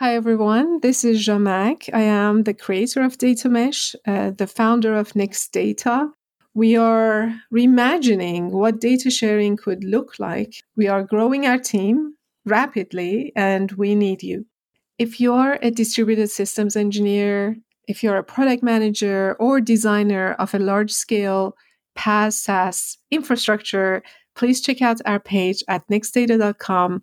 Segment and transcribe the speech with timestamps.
[0.00, 0.78] Hi, everyone.
[0.78, 1.92] This is Zhamak.
[1.92, 6.10] I am the creator of Data Mesh, uh, the founder of Next Data.
[6.54, 10.62] We are reimagining what data sharing could look like.
[10.76, 12.14] We are growing our team
[12.44, 14.46] rapidly, and we need you.
[15.00, 17.56] If you're a distributed systems engineer,
[17.88, 21.56] if you're a product manager or designer of a large scale
[21.96, 24.04] PaaS SaaS infrastructure,
[24.36, 27.02] please check out our page at nextdata.com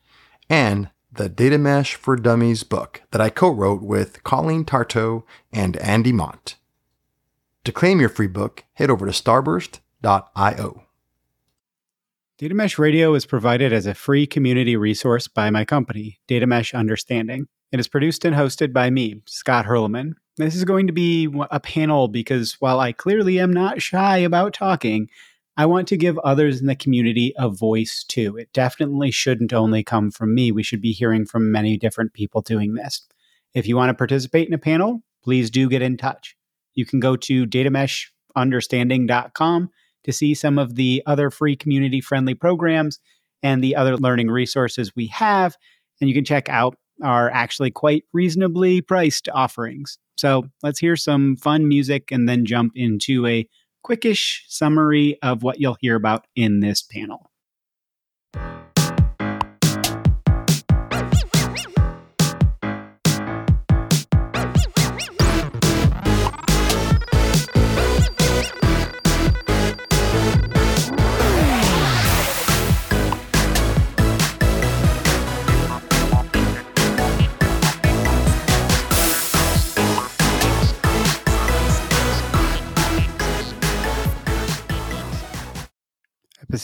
[0.51, 5.77] and the Data Mesh for Dummies book that I co wrote with Colleen Tartow and
[5.77, 6.55] Andy Mott.
[7.63, 10.83] To claim your free book, head over to starburst.io.
[12.37, 16.73] Data Mesh Radio is provided as a free community resource by my company, Data Mesh
[16.73, 17.47] Understanding.
[17.71, 20.15] It is produced and hosted by me, Scott Hirleman.
[20.35, 24.53] This is going to be a panel because while I clearly am not shy about
[24.53, 25.07] talking,
[25.57, 28.37] I want to give others in the community a voice too.
[28.37, 30.49] It definitely shouldn't only come from me.
[30.51, 33.05] We should be hearing from many different people doing this.
[33.53, 36.37] If you want to participate in a panel, please do get in touch.
[36.73, 39.69] You can go to datameshunderstanding.com
[40.03, 42.99] to see some of the other free community friendly programs
[43.43, 45.55] and the other learning resources we have.
[45.99, 49.97] And you can check out our actually quite reasonably priced offerings.
[50.15, 53.49] So let's hear some fun music and then jump into a
[53.83, 57.30] quickish summary of what you'll hear about in this panel.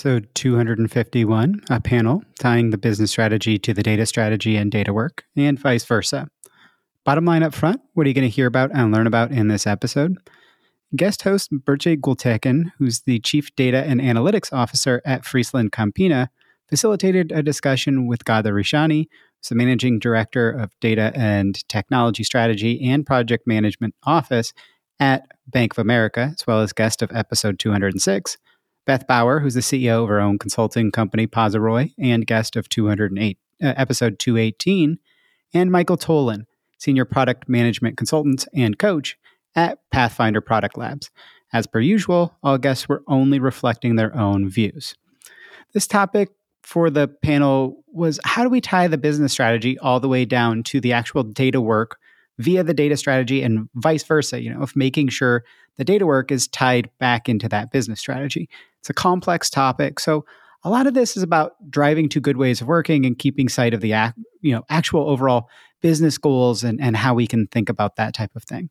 [0.08, 5.26] Episode 251, a panel tying the business strategy to the data strategy and data work,
[5.36, 6.30] and vice versa.
[7.04, 9.50] Bottom line up front, what are you going to hear about and learn about in
[9.50, 10.16] this episode?
[10.96, 16.30] Guest host Burce Gültekin, who's the Chief Data and Analytics Officer at Friesland Campina,
[16.70, 22.82] facilitated a discussion with Ghada Richani, who's the Managing Director of Data and Technology Strategy
[22.82, 24.54] and Project Management Office
[25.02, 28.38] at Bank of America, as well as guest of episode 206,
[28.88, 33.38] Beth Bauer, who's the CEO of her own consulting company, Pozaroy, and guest of 208,
[33.62, 34.98] uh, episode 218,
[35.54, 36.46] and Michael Toland,
[36.78, 39.18] senior product management consultant and coach
[39.56, 41.12] at Pathfinder Product Labs.
[41.52, 44.96] As per usual, all guests were only reflecting their own views.
[45.74, 46.30] This topic
[46.64, 50.64] for the panel was how do we tie the business strategy all the way down
[50.64, 51.98] to the actual data work
[52.40, 55.44] via the data strategy and vice versa, you know, of making sure
[55.78, 58.50] the data work is tied back into that business strategy.
[58.80, 60.00] It's a complex topic.
[60.00, 60.26] So
[60.64, 63.74] a lot of this is about driving to good ways of working and keeping sight
[63.74, 65.50] of the you know actual overall
[65.82, 68.70] business goals and, and how we can think about that type of thing.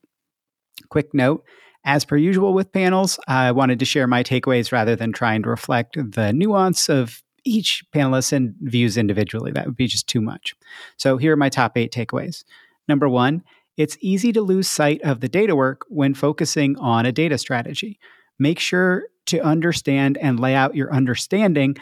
[0.89, 1.45] Quick note,
[1.85, 5.49] as per usual with panels, I wanted to share my takeaways rather than trying to
[5.49, 9.53] reflect the nuance of each panelist and views individually.
[9.53, 10.55] That would be just too much.
[10.97, 12.43] So here are my top eight takeaways.
[12.89, 13.43] Number one,
[13.77, 17.99] it's easy to lose sight of the data work when focusing on a data strategy.
[18.39, 21.77] Make sure to understand and lay out your understanding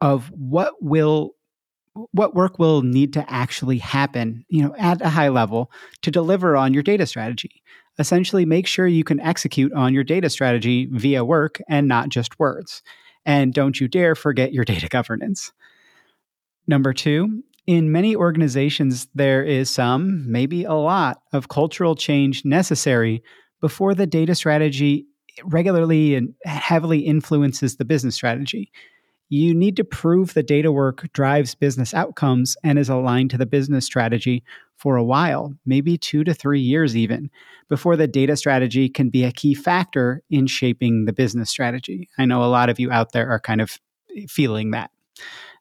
[0.00, 1.34] of what will
[2.10, 5.70] what work will need to actually happen, you know, at a high level
[6.02, 7.62] to deliver on your data strategy.
[8.00, 12.38] Essentially make sure you can execute on your data strategy via work and not just
[12.40, 12.82] words.
[13.24, 15.52] And don't you dare forget your data governance.
[16.66, 23.22] Number 2, in many organizations, there is some, maybe a lot, of cultural change necessary
[23.60, 25.06] before the data strategy
[25.44, 28.70] regularly and heavily influences the business strategy.
[29.30, 33.46] You need to prove the data work drives business outcomes and is aligned to the
[33.46, 34.44] business strategy
[34.76, 37.30] for a while, maybe two to three years even,
[37.68, 42.08] before the data strategy can be a key factor in shaping the business strategy.
[42.18, 43.80] I know a lot of you out there are kind of
[44.28, 44.90] feeling that.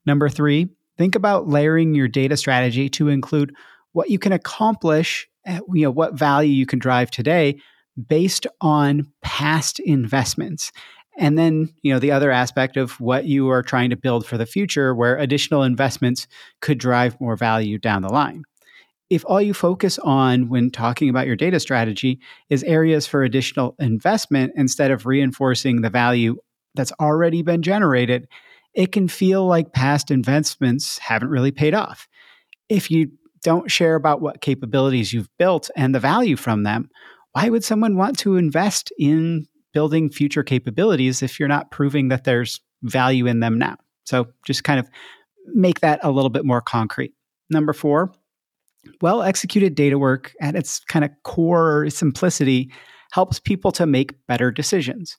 [0.05, 0.67] Number three,
[0.97, 3.53] think about layering your data strategy to include
[3.93, 7.59] what you can accomplish, eh, you know, what value you can drive today
[8.07, 10.71] based on past investments.
[11.17, 14.35] And then, you know, the other aspect of what you are trying to build for
[14.37, 16.27] the future where additional investments
[16.59, 18.43] could drive more value down the line.
[19.09, 22.19] if all you focus on when talking about your data strategy
[22.49, 26.35] is areas for additional investment instead of reinforcing the value
[26.73, 28.27] that's already been generated,
[28.73, 32.07] it can feel like past investments haven't really paid off.
[32.69, 33.11] If you
[33.43, 36.89] don't share about what capabilities you've built and the value from them,
[37.33, 42.23] why would someone want to invest in building future capabilities if you're not proving that
[42.23, 43.75] there's value in them now?
[44.05, 44.89] So just kind of
[45.47, 47.13] make that a little bit more concrete.
[47.49, 48.13] Number four,
[49.01, 52.71] well executed data work at its kind of core simplicity
[53.11, 55.17] helps people to make better decisions.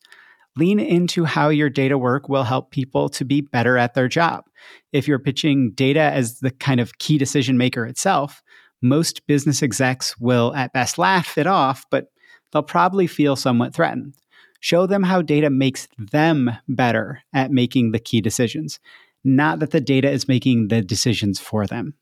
[0.57, 4.45] Lean into how your data work will help people to be better at their job.
[4.93, 8.43] If you're pitching data as the kind of key decision maker itself,
[8.81, 12.07] most business execs will at best laugh it off, but
[12.53, 14.15] they'll probably feel somewhat threatened.
[14.61, 18.79] Show them how data makes them better at making the key decisions,
[19.25, 21.95] not that the data is making the decisions for them.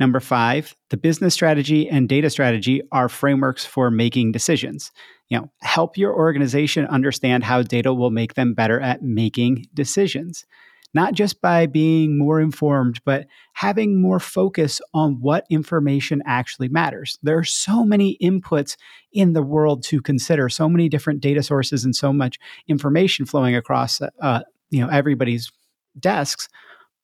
[0.00, 4.90] Number five, the business strategy and data strategy are frameworks for making decisions.
[5.28, 10.46] You know, help your organization understand how data will make them better at making decisions.
[10.94, 17.18] Not just by being more informed, but having more focus on what information actually matters.
[17.22, 18.76] There are so many inputs
[19.12, 23.54] in the world to consider, so many different data sources, and so much information flowing
[23.54, 25.52] across, uh, you know, everybody's
[25.98, 26.48] desks.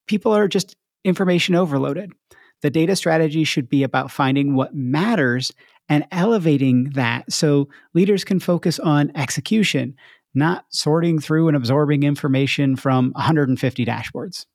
[0.08, 2.10] People are just information overloaded.
[2.66, 5.52] The data strategy should be about finding what matters
[5.88, 9.94] and elevating that so leaders can focus on execution,
[10.34, 14.46] not sorting through and absorbing information from 150 dashboards.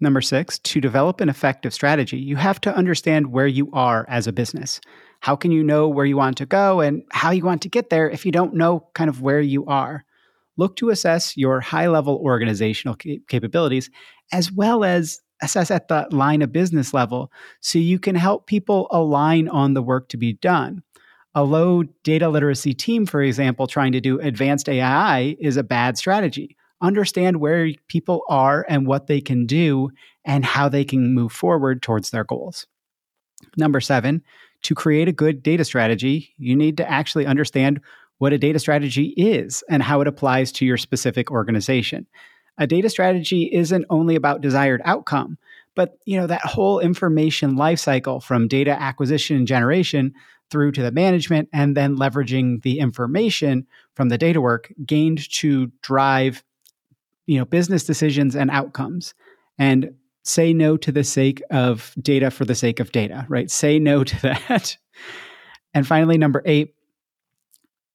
[0.00, 4.26] Number six, to develop an effective strategy, you have to understand where you are as
[4.26, 4.80] a business.
[5.20, 7.90] How can you know where you want to go and how you want to get
[7.90, 10.04] there if you don't know kind of where you are?
[10.56, 12.96] Look to assess your high level organizational
[13.28, 13.88] capabilities
[14.32, 17.30] as well as assess at the line of business level
[17.60, 20.82] so you can help people align on the work to be done.
[21.34, 25.98] A low data literacy team, for example, trying to do advanced AI is a bad
[25.98, 26.56] strategy.
[26.80, 29.90] Understand where people are and what they can do
[30.24, 32.66] and how they can move forward towards their goals.
[33.56, 34.22] Number seven,
[34.62, 37.80] to create a good data strategy, you need to actually understand
[38.18, 42.06] what a data strategy is and how it applies to your specific organization
[42.58, 45.38] a data strategy isn't only about desired outcome,
[45.74, 50.14] but you know that whole information lifecycle from data acquisition and generation
[50.50, 55.70] through to the management and then leveraging the information from the data work gained to
[55.82, 56.42] drive
[57.26, 59.14] you know business decisions and outcomes.
[59.58, 63.50] And say no to the sake of data for the sake of data right?
[63.50, 64.76] Say no to that.
[65.72, 66.74] And finally number 8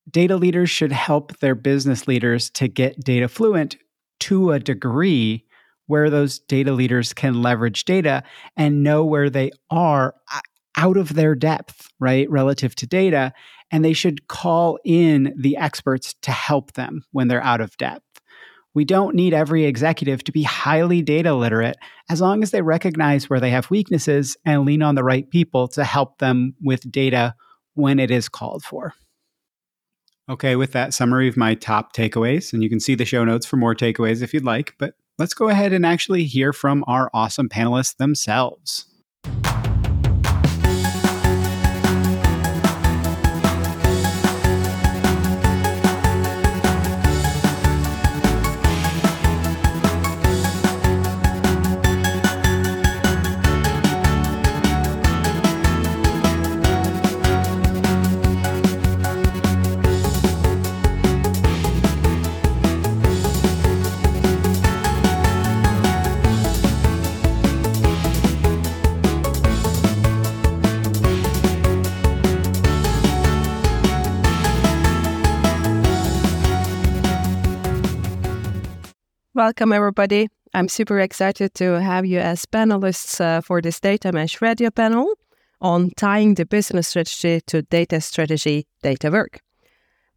[0.09, 3.77] data leaders should help their business leaders to get data fluent
[4.21, 5.45] to a degree
[5.87, 8.23] where those data leaders can leverage data
[8.55, 10.15] and know where they are
[10.77, 13.33] out of their depth, right, relative to data.
[13.71, 18.05] And they should call in the experts to help them when they're out of depth.
[18.73, 21.75] We don't need every executive to be highly data literate
[22.09, 25.67] as long as they recognize where they have weaknesses and lean on the right people
[25.69, 27.35] to help them with data
[27.73, 28.93] when it is called for.
[30.29, 33.45] Okay, with that summary of my top takeaways, and you can see the show notes
[33.45, 37.09] for more takeaways if you'd like, but let's go ahead and actually hear from our
[37.13, 38.85] awesome panelists themselves.
[79.41, 80.29] Welcome, everybody.
[80.53, 85.15] I'm super excited to have you as panelists uh, for this Data Mesh radio panel
[85.59, 89.41] on tying the business strategy to data strategy, data work.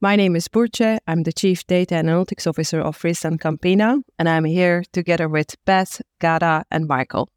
[0.03, 0.99] My name is Burce.
[1.07, 6.03] I'm the Chief Data Analytics Officer of Friesland Campina, and I'm here together with Beth,
[6.21, 7.31] Ghada, and Michael.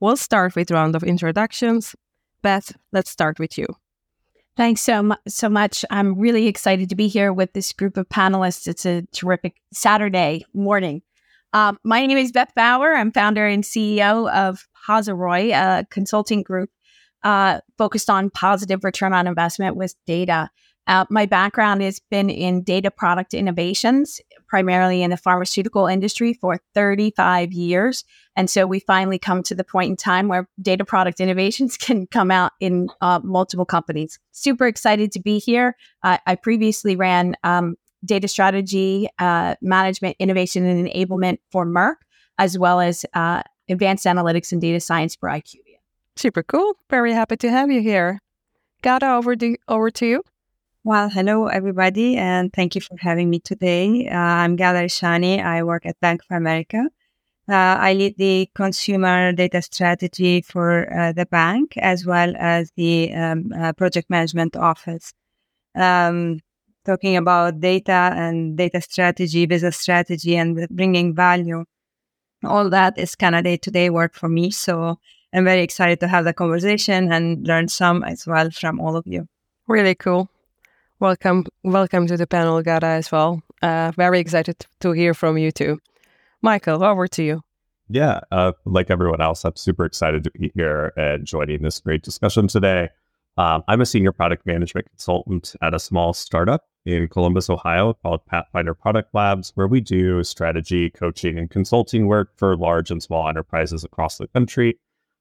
[0.00, 1.96] We'll start with a round of introductions.
[2.42, 3.66] Beth, let's start with you.
[4.58, 5.86] Thanks so, mu- so much.
[5.90, 8.68] I'm really excited to be here with this group of panelists.
[8.68, 11.00] It's a terrific Saturday morning
[11.54, 12.94] um, my name is Beth Bauer.
[12.94, 16.68] I'm founder and CEO of Posiroy, a consulting group
[17.22, 20.50] uh, focused on positive return on investment with data.
[20.86, 26.58] Uh, my background has been in data product innovations, primarily in the pharmaceutical industry for
[26.74, 28.04] 35 years.
[28.36, 32.08] And so we finally come to the point in time where data product innovations can
[32.08, 34.18] come out in uh, multiple companies.
[34.32, 35.76] Super excited to be here.
[36.02, 41.96] Uh, I previously ran um, data strategy, uh, management, innovation, and enablement for Merck,
[42.38, 45.78] as well as uh, advanced analytics and data science for IQVIA.
[46.16, 46.76] Super cool.
[46.90, 48.20] Very happy to have you here.
[48.82, 50.22] Ghada, over, to, over to you.
[50.84, 54.06] Well, hello, everybody, and thank you for having me today.
[54.06, 55.42] Uh, I'm Ghada Richani.
[55.42, 56.90] I work at Bank of America.
[57.48, 63.12] Uh, I lead the consumer data strategy for uh, the bank as well as the
[63.14, 65.12] um, uh, project management office.
[65.74, 66.40] Um,
[66.84, 71.64] talking about data and data strategy, business strategy, and bringing value.
[72.44, 74.50] All that is kind of day to day work for me.
[74.50, 74.98] So
[75.32, 79.06] I'm very excited to have the conversation and learn some as well from all of
[79.06, 79.26] you.
[79.66, 80.28] Really cool.
[81.00, 83.42] Welcome, welcome to the panel, Ghada, as well.
[83.62, 85.80] Uh, very excited to hear from you too.
[86.40, 87.42] Michael, over to you.
[87.88, 92.02] Yeah, uh, like everyone else, I'm super excited to be here and joining this great
[92.02, 92.90] discussion today.
[93.36, 98.24] Um, I'm a senior product management consultant at a small startup in Columbus, Ohio called
[98.26, 103.28] Pathfinder Product Labs, where we do strategy, coaching, and consulting work for large and small
[103.28, 104.78] enterprises across the country.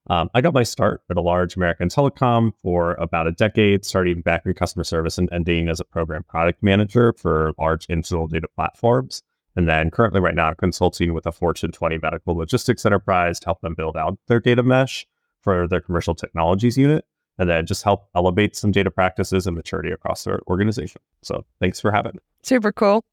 [0.10, 4.22] Um, I got my start at a large American telecom for about a decade, starting
[4.22, 8.48] back in customer service and ending as a program product manager for large internal data
[8.53, 9.24] platforms.
[9.55, 13.62] And then currently, right now, consulting with a Fortune 20 medical logistics enterprise to help
[13.62, 15.05] them build out their data mesh
[15.39, 17.05] for their commercial technologies unit,
[17.38, 21.02] and then just help elevate some data practices and maturity across their organization.
[21.22, 22.20] So thanks for having me.
[22.44, 23.04] Super cool.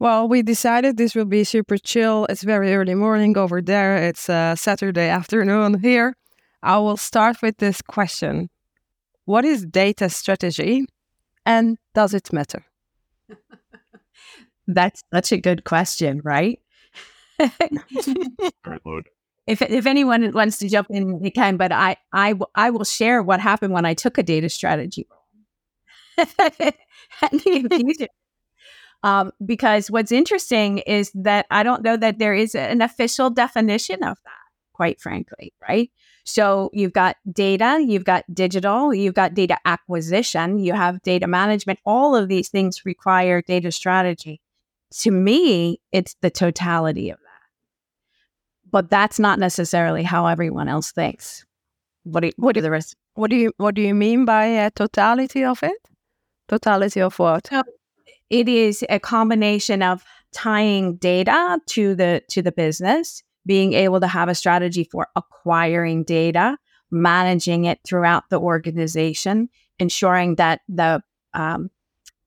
[0.00, 2.26] Well, we decided this will be super chill.
[2.28, 3.96] It's very early morning over there.
[3.96, 6.14] It's uh, Saturday afternoon here.
[6.62, 8.48] I will start with this question
[9.24, 10.86] What is data strategy
[11.44, 12.64] and does it matter?
[14.66, 16.60] That's such a good question, right?
[19.48, 21.56] if if anyone wants to jump in, they can.
[21.56, 25.06] But I I I will share what happened when I took a data strategy
[29.04, 34.02] Um, because what's interesting is that I don't know that there is an official definition
[34.02, 35.88] of that, quite frankly, right?
[36.24, 41.78] So you've got data, you've got digital, you've got data acquisition, you have data management.
[41.86, 44.40] All of these things require data strategy.
[45.02, 47.27] To me, it's the totality of that.
[48.70, 51.44] But that's not necessarily how everyone else thinks.
[52.04, 52.96] What do you, what do the rest?
[53.14, 55.78] What do you what do you mean by a totality of it?
[56.48, 57.50] Totality of what?
[58.30, 64.06] it is a combination of tying data to the to the business being able to
[64.06, 66.56] have a strategy for acquiring data
[66.90, 69.48] managing it throughout the organization
[69.78, 71.02] ensuring that the
[71.34, 71.70] um,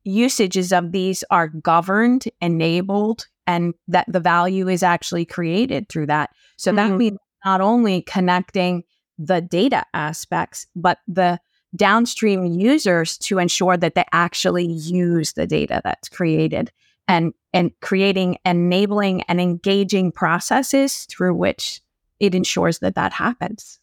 [0.04, 6.30] usages of these are governed enabled and that the value is actually created through that.
[6.58, 6.76] So mm-hmm.
[6.90, 8.84] that means not only connecting
[9.18, 11.40] the data aspects but the
[11.76, 16.72] downstream users to ensure that they actually use the data that's created
[17.08, 21.82] and and creating enabling and engaging processes through which
[22.20, 23.80] it ensures that that happens.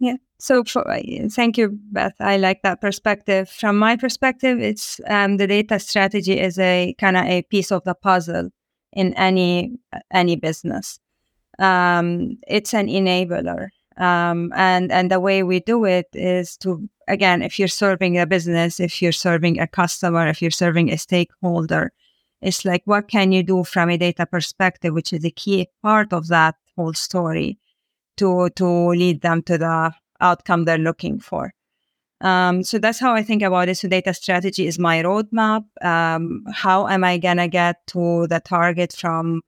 [0.00, 0.16] Yeah.
[0.38, 0.84] So for,
[1.30, 2.14] thank you beth.
[2.20, 3.48] I like that perspective.
[3.48, 7.82] From my perspective it's um, the data strategy is a kind of a piece of
[7.84, 8.50] the puzzle
[8.92, 9.72] in any
[10.12, 11.00] any business
[11.58, 17.42] um, it's an enabler um, and and the way we do it is to again,
[17.42, 21.92] if you're serving a business, if you're serving a customer, if you're serving a stakeholder,
[22.40, 26.12] it's like what can you do from a data perspective, which is a key part
[26.12, 27.58] of that whole story,
[28.18, 31.52] to to lead them to the outcome they're looking for.
[32.20, 33.76] Um, so that's how I think about it.
[33.76, 35.64] So data strategy is my roadmap.
[35.84, 39.42] Um, how am I gonna get to the target from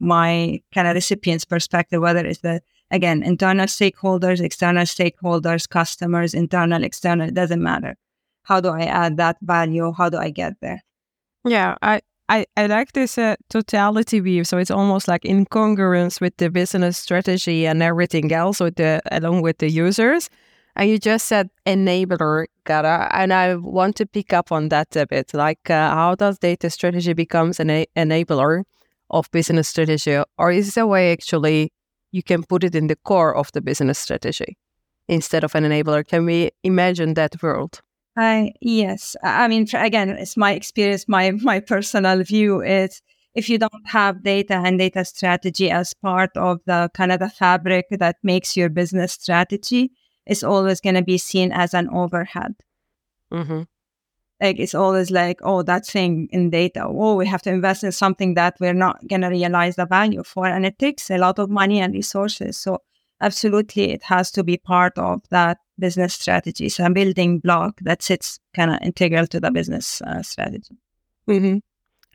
[0.00, 6.82] my kind of recipient's perspective, whether it's the again, internal stakeholders, external stakeholders, customers, internal,
[6.84, 7.96] external, it doesn't matter.
[8.44, 9.92] How do I add that value?
[9.92, 10.82] How do I get there?
[11.44, 14.44] Yeah, I, I, I like this uh, totality view.
[14.44, 19.42] So it's almost like incongruence with the business strategy and everything else with the along
[19.42, 20.30] with the users.
[20.78, 25.06] And you just said enabler, Ghada, and I want to pick up on that a
[25.06, 25.34] bit.
[25.34, 28.62] Like, uh, how does data strategy becomes an enabler
[29.10, 31.72] of business strategy, or is there a way actually
[32.12, 34.56] you can put it in the core of the business strategy
[35.08, 36.06] instead of an enabler.
[36.06, 37.80] Can we imagine that world?
[38.16, 39.14] I yes.
[39.22, 41.06] I mean, again, it's my experience.
[41.08, 43.00] My my personal view is
[43.34, 47.28] if you don't have data and data strategy as part of the kind of the
[47.28, 49.92] fabric that makes your business strategy,
[50.28, 52.54] it's always going to be seen as an overhead.
[53.32, 53.62] Mm-hmm.
[54.40, 56.86] like it's always like, oh, that thing in data.
[56.86, 60.46] Oh, we have to invest in something that we're not gonna realize the value for,
[60.46, 62.56] and it takes a lot of money and resources.
[62.56, 62.78] So
[63.20, 66.70] absolutely, it has to be part of that business strategy.
[66.70, 70.76] So a building block that sits kind of integral to the business uh, strategy.
[71.28, 71.58] Mm-hmm.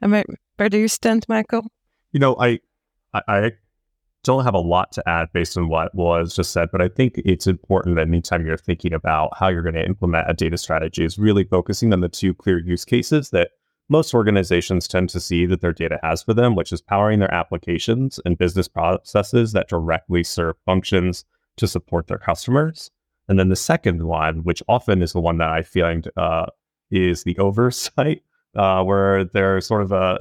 [0.01, 0.25] And
[0.58, 1.65] where do you stand, Michael?
[2.12, 2.60] You know, I,
[3.13, 3.51] I, I
[4.24, 7.22] don't have a lot to add based on what was just said, but I think
[7.25, 11.03] it's important that anytime you're thinking about how you're going to implement a data strategy
[11.03, 13.51] is really focusing on the two clear use cases that
[13.89, 17.34] most organizations tend to see that their data has for them, which is powering their
[17.34, 21.25] applications and business processes that directly serve functions
[21.58, 22.89] to support their customers.
[23.27, 26.46] And then the second one, which often is the one that I find uh,
[26.92, 28.24] is the oversight,
[28.56, 30.20] uh, where they're sort of a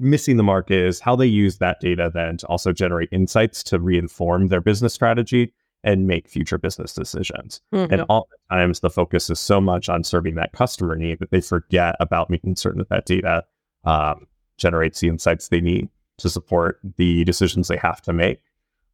[0.00, 3.78] missing the mark is how they use that data then to also generate insights to
[3.78, 5.52] reinform their business strategy
[5.84, 7.60] and make future business decisions.
[7.72, 7.92] Mm-hmm.
[7.92, 11.96] And oftentimes the focus is so much on serving that customer need that they forget
[12.00, 13.44] about making certain that that data
[13.84, 14.26] um,
[14.58, 15.88] generates the insights they need
[16.18, 18.40] to support the decisions they have to make.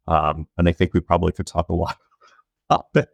[0.07, 1.97] Um, and I think we probably could talk a lot
[2.69, 3.09] about that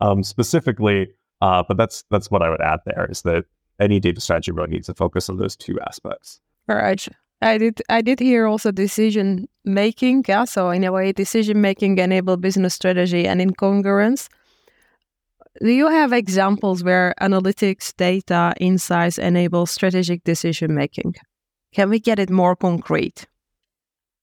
[0.00, 1.08] um, specifically,
[1.40, 3.44] uh, but that's that's what I would add there is that
[3.80, 6.40] any data strategy really needs to focus on those two aspects.
[6.68, 7.06] All right.
[7.42, 10.24] I did I did hear also decision making.
[10.26, 14.28] Yeah, so in a way, decision making enable business strategy and incongruence.
[15.60, 21.14] Do you have examples where analytics, data, insights enable strategic decision making?
[21.72, 23.26] Can we get it more concrete?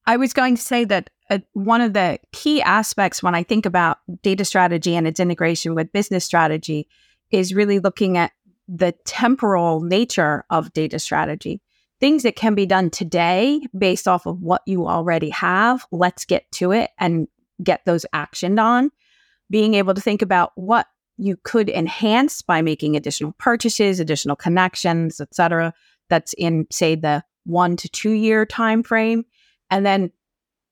[0.05, 3.65] I was going to say that uh, one of the key aspects when I think
[3.65, 6.87] about data strategy and its integration with business strategy
[7.31, 8.31] is really looking at
[8.67, 11.61] the temporal nature of data strategy
[12.03, 15.85] things that can be done today based off of what you already have.
[15.89, 17.29] Let's get to it and
[17.63, 18.91] get those actioned on.
[19.49, 25.21] Being able to think about what you could enhance by making additional purchases, additional connections,
[25.21, 25.73] etc.
[26.09, 29.23] That's in say the 1 to 2 year time frame.
[29.71, 30.11] And then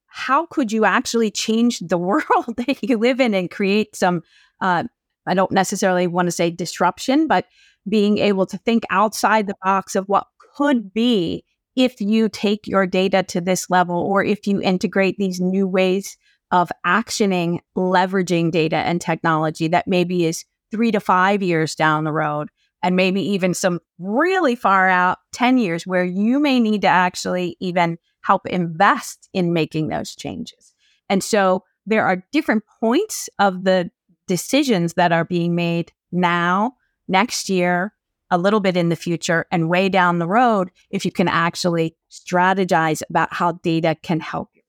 [0.08, 4.20] how could you actually change the world that you live in and create some
[4.60, 4.84] uh,
[5.26, 7.46] I don't necessarily want to say disruption, but
[7.88, 11.44] being able to think outside the box of what could be
[11.76, 16.16] if you take your data to this level or if you integrate these new ways
[16.50, 22.12] of actioning, leveraging data and technology that maybe is three to five years down the
[22.12, 22.50] road,
[22.82, 27.56] and maybe even some really far out 10 years where you may need to actually
[27.60, 30.74] even help invest in making those changes.
[31.08, 33.90] And so there are different points of the
[34.26, 36.74] decisions that are being made now,
[37.08, 37.92] next year,
[38.32, 41.94] a little bit in the future and way down the road if you can actually
[42.10, 44.62] strategize about how data can help you.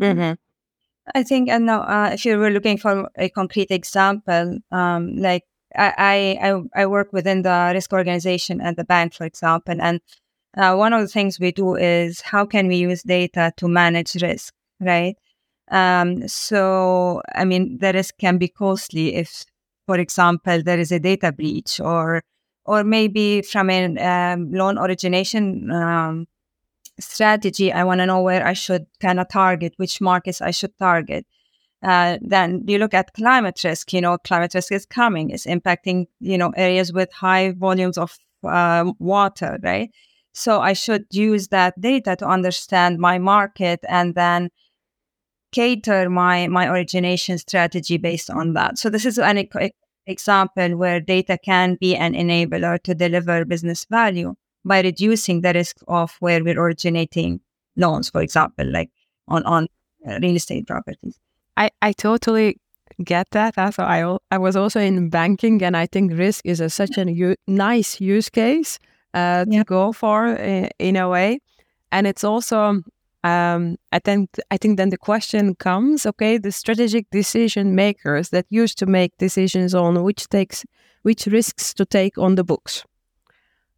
[0.00, 0.32] Mm-hmm.
[1.14, 5.44] I think, and now, uh, if you were looking for a concrete example, um, like
[5.76, 10.00] I, I, I work within the risk organization at the bank, for example, and
[10.56, 14.22] uh, one of the things we do is how can we use data to manage
[14.22, 15.16] risk, right?
[15.70, 19.44] Um, so, I mean, the risk can be costly if,
[19.86, 22.22] for example, there is a data breach or
[22.64, 26.26] or maybe from a um, loan origination um,
[26.98, 30.76] strategy, I want to know where I should kind of target, which markets I should
[30.78, 31.26] target.
[31.82, 33.92] Uh, then you look at climate risk.
[33.92, 35.30] You know, climate risk is coming.
[35.30, 39.90] It's impacting you know areas with high volumes of uh, water, right?
[40.32, 44.50] So I should use that data to understand my market and then
[45.52, 48.78] cater my my origination strategy based on that.
[48.78, 49.38] So this is an
[50.10, 55.76] example where data can be an enabler to deliver business value by reducing the risk
[55.88, 57.40] of where we're originating
[57.76, 58.90] loans, for example, like
[59.28, 59.68] on, on
[60.06, 61.18] uh, real estate properties.
[61.56, 62.58] I, I totally
[63.04, 63.54] get that.
[63.74, 67.10] So I, I was also in banking, and I think risk is a, such a
[67.10, 68.78] u- nice use case
[69.14, 69.64] uh, to yeah.
[69.64, 71.40] go for in, in a way.
[71.92, 72.82] And it's also
[73.22, 78.46] um, I think I think then the question comes: Okay, the strategic decision makers that
[78.48, 80.64] used to make decisions on which takes
[81.02, 82.84] which risks to take on the books,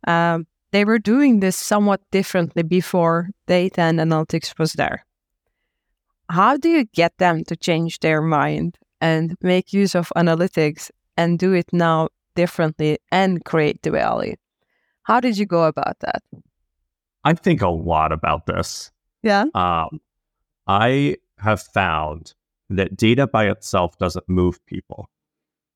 [0.07, 5.05] um, they were doing this somewhat differently before data and analytics was there.
[6.31, 11.38] How do you get them to change their mind and make use of analytics and
[11.38, 14.37] do it now differently and create the value?
[15.02, 16.22] How did you go about that?
[17.24, 18.90] I think a lot about this.
[19.23, 19.47] Yeah.
[19.55, 20.01] Um,
[20.67, 22.35] I have found
[22.71, 25.11] that data by itself doesn't move people.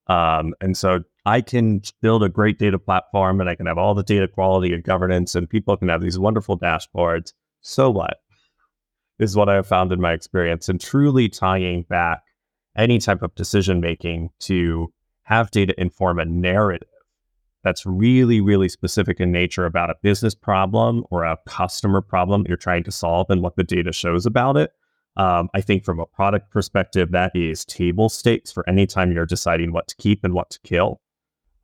[0.06, 3.94] Um, and so I can build a great data platform and I can have all
[3.94, 7.32] the data quality and governance, and people can have these wonderful dashboards.
[7.60, 8.18] So what?
[9.18, 12.22] Is what I have found in my experience, and truly tying back
[12.76, 16.88] any type of decision making to have data inform a narrative
[17.64, 22.56] that's really, really specific in nature about a business problem or a customer problem you're
[22.56, 24.72] trying to solve and what the data shows about it.
[25.16, 29.26] Um, I think from a product perspective, that is table stakes for any time you're
[29.26, 31.00] deciding what to keep and what to kill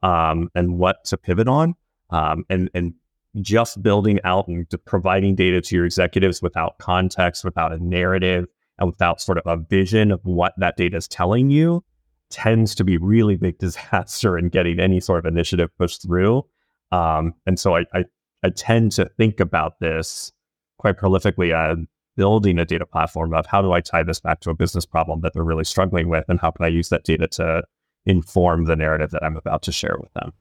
[0.03, 1.75] um, and what to pivot on.
[2.11, 2.95] Um, and, and
[3.41, 8.47] just building out and providing data to your executives without context, without a narrative,
[8.79, 11.85] and without sort of a vision of what that data is telling you
[12.33, 16.45] tends to be really big disaster in getting any sort of initiative pushed through.
[16.91, 18.05] Um, and so I, I,
[18.43, 20.33] I tend to think about this
[20.79, 21.79] quite prolifically as
[22.17, 25.21] building a data platform of how do I tie this back to a business problem
[25.21, 27.63] that they're really struggling with, and how can I use that data to
[28.05, 30.33] inform the narrative that I'm about to share with them.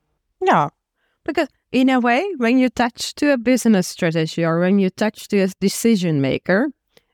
[0.42, 0.70] Yeah,
[1.24, 5.28] because in a way, when you touch to a business strategy or when you touch
[5.30, 6.70] to a decision maker,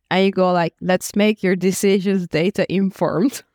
[0.10, 3.44] and you go like, let's make your decisions data informed.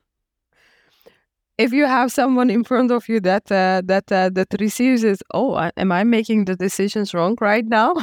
[1.62, 5.22] if you have someone in front of you that uh, that uh, that receives it,
[5.33, 7.94] oh, am I making the decisions wrong right now?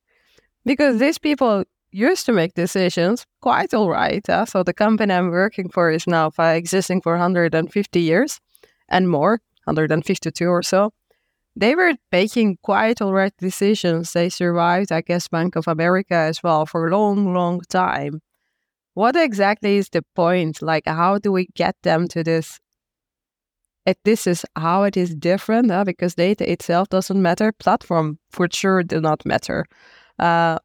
[0.64, 4.28] because these people used to make decisions quite all right.
[4.28, 4.46] Uh?
[4.46, 8.40] So the company I'm working for is now existing for 150 years
[8.88, 10.92] and more, 152 or so.
[11.56, 14.12] They were making quite all right decisions.
[14.12, 18.20] They survived, I guess, Bank of America as well for a long, long time.
[18.94, 20.62] What exactly is the point?
[20.62, 22.58] Like, how do we get them to this
[23.86, 27.52] it, this is how it is different uh, because data itself doesn't matter.
[27.52, 29.66] Platform for sure do not matter.
[30.18, 30.58] Uh,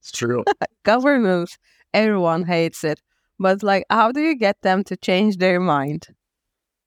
[0.00, 0.44] it's true.
[0.84, 1.58] governance,
[1.94, 3.00] everyone hates it.
[3.38, 6.08] But like, how do you get them to change their mind?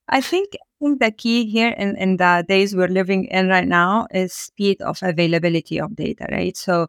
[0.10, 3.68] I think I think the key here in, in the days we're living in right
[3.68, 6.56] now is speed of availability of data, right?
[6.58, 6.88] So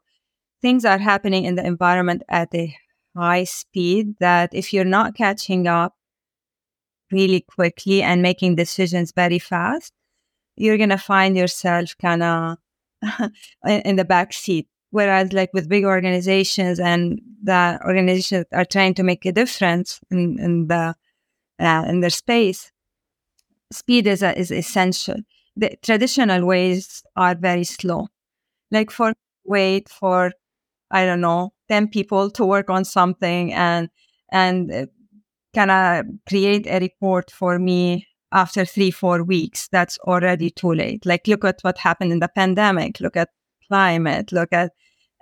[0.61, 2.77] things are happening in the environment at a
[3.17, 5.95] high speed that if you're not catching up
[7.15, 9.93] really quickly and making decisions very fast,
[10.57, 12.59] you're going to find yourself kind of
[13.67, 14.69] in the back seat.
[14.91, 20.39] Whereas, like with big organizations and the organizations are trying to make a difference in,
[20.39, 20.95] in the
[21.59, 22.71] uh, in their space,
[23.73, 25.17] speed is a, is essential.
[25.57, 28.09] The traditional ways are very slow.
[28.71, 30.33] Like for wait for
[30.91, 33.89] I don't know ten people to work on something and
[34.31, 34.87] and uh,
[35.55, 41.07] kind of create a report for me after three, four weeks, that's already too late.
[41.07, 43.29] Like, look at what happened in the pandemic, look at
[43.69, 44.73] climate, look at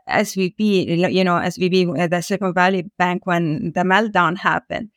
[0.09, 4.89] SVB, you know, SVB, the Silicon Valley Bank, when the meltdown happened.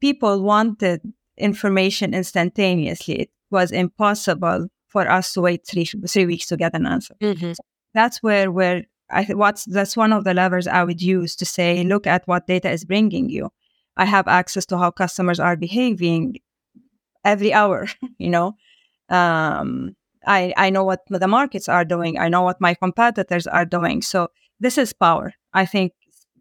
[0.00, 1.00] People wanted
[1.38, 3.14] information instantaneously.
[3.22, 7.14] It was impossible for us to wait three, three weeks to get an answer.
[7.20, 7.52] Mm-hmm.
[7.94, 11.84] That's where, where I what's that's one of the levers I would use to say,
[11.84, 13.50] look at what data is bringing you.
[13.96, 16.38] I have access to how customers are behaving
[17.24, 18.56] every hour, you know.
[19.08, 22.18] Um, I, I know what the markets are doing.
[22.18, 24.02] I know what my competitors are doing.
[24.02, 24.28] So
[24.58, 25.34] this is power.
[25.52, 25.92] I think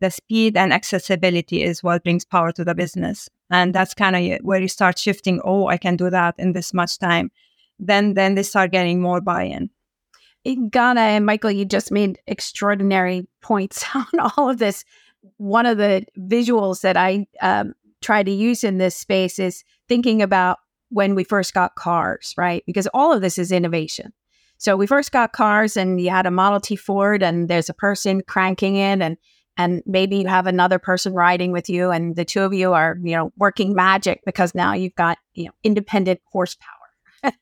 [0.01, 3.29] the speed and accessibility is what brings power to the business.
[3.49, 6.73] And that's kind of where you start shifting, oh, I can do that in this
[6.73, 7.31] much time.
[7.79, 9.69] Then then they start getting more buy-in.
[10.43, 14.83] In Ghada and Michael, you just made extraordinary points on all of this
[15.37, 20.21] one of the visuals that I um, try to use in this space is thinking
[20.21, 20.59] about
[20.89, 22.63] when we first got cars, right?
[22.65, 24.13] Because all of this is innovation.
[24.57, 27.73] So we first got cars, and you had a Model T Ford, and there's a
[27.73, 29.17] person cranking it, and
[29.57, 32.97] and maybe you have another person riding with you, and the two of you are
[33.03, 36.69] you know working magic because now you've got you know independent horsepower.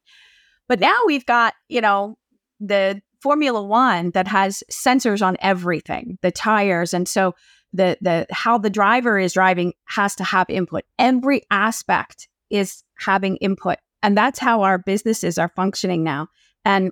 [0.68, 2.18] but now we've got you know
[2.60, 7.36] the Formula One that has sensors on everything, the tires, and so
[7.74, 10.84] the the how the driver is driving has to have input.
[11.00, 13.78] Every aspect is having input.
[14.02, 16.28] And that's how our businesses are functioning now.
[16.66, 16.92] And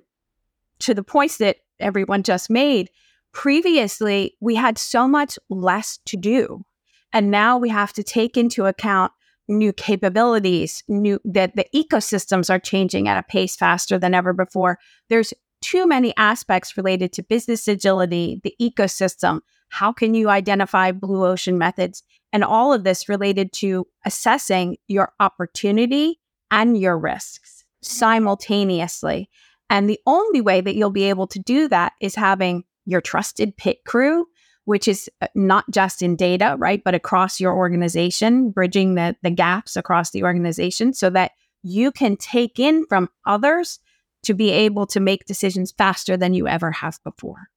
[0.80, 2.90] to the points that everyone just made,
[3.32, 6.64] previously we had so much less to do.
[7.12, 9.12] And now we have to take into account
[9.48, 14.78] new capabilities, new that the ecosystems are changing at a pace faster than ever before.
[15.08, 19.40] There's too many aspects related to business agility, the ecosystem,
[19.72, 22.02] how can you identify blue ocean methods?
[22.30, 29.30] And all of this related to assessing your opportunity and your risks simultaneously.
[29.70, 33.56] And the only way that you'll be able to do that is having your trusted
[33.56, 34.26] pit crew,
[34.66, 39.30] which is uh, not just in data, right, but across your organization, bridging the, the
[39.30, 41.32] gaps across the organization so that
[41.62, 43.78] you can take in from others
[44.24, 47.48] to be able to make decisions faster than you ever have before.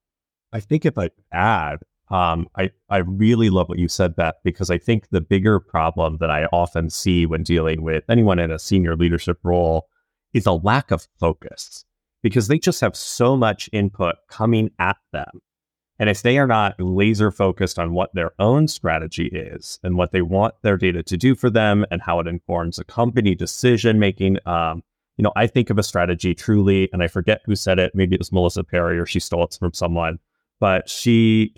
[0.54, 4.70] I think if I add, um, I, I really love what you said, Beth, because
[4.70, 8.60] I think the bigger problem that I often see when dealing with anyone in a
[8.60, 9.88] senior leadership role
[10.34, 11.86] is a lack of focus
[12.22, 15.42] because they just have so much input coming at them.
[15.98, 20.12] And if they are not laser focused on what their own strategy is and what
[20.12, 23.98] they want their data to do for them and how it informs a company decision
[23.98, 24.84] making, um,
[25.18, 27.94] you know, I think of a strategy truly, and I forget who said it.
[27.96, 30.20] Maybe it was Melissa Perri or she stole it from someone,
[30.60, 31.54] but she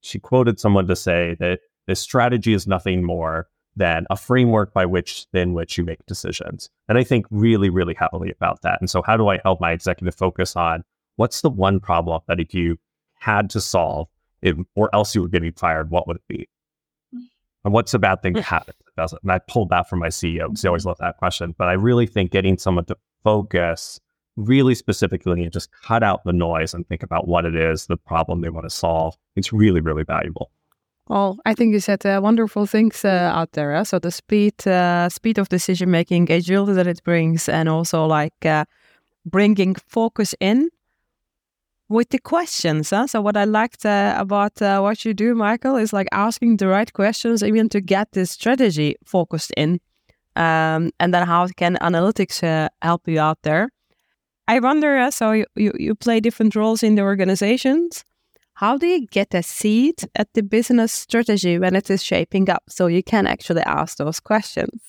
[0.00, 4.84] she quoted someone to say that this strategy is nothing more than a framework by
[4.84, 6.68] which in which you make decisions.
[6.88, 8.80] And I think really, really heavily about that.
[8.80, 10.82] And so how do I help my executive focus on
[11.16, 12.78] what's the one problem that if you
[13.18, 14.08] had to solve
[14.42, 16.48] it, or else you were getting fired, what would it be?
[17.14, 17.28] Mm.
[17.64, 19.22] And what's a bad thing to happen that doesn't?
[19.22, 20.88] And I pulled that from my CEO because he always mm-hmm.
[20.88, 21.54] loved that question.
[21.56, 24.00] But I really think getting someone to focus
[24.46, 27.96] really specifically and just cut out the noise and think about what it is, the
[27.96, 30.50] problem they want to solve, it's really, really valuable.
[31.08, 33.74] Well, I think you said uh, wonderful things uh, out there.
[33.74, 33.84] Uh?
[33.84, 38.46] So the speed, uh, speed of decision making, agility that it brings, and also like
[38.46, 38.64] uh,
[39.26, 40.68] bringing focus in
[41.88, 42.88] with the questions.
[42.88, 46.68] So what I liked uh, about uh, what you do, Michael, is like asking the
[46.68, 49.80] right questions, even to get this strategy focused in,
[50.36, 53.70] um, and then how can analytics help you out there?
[54.50, 54.98] I wonder.
[54.98, 58.04] Uh, so you, you you play different roles in the organizations.
[58.54, 62.64] How do you get a seat at the business strategy when it is shaping up,
[62.68, 64.82] so you can actually ask those questions?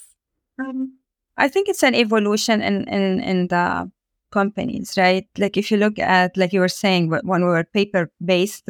[0.60, 0.98] Um,
[1.38, 3.92] I think it's an evolution in in in the
[4.32, 5.28] companies, right?
[5.38, 8.66] Like if you look at, like you were saying, when we were paper based,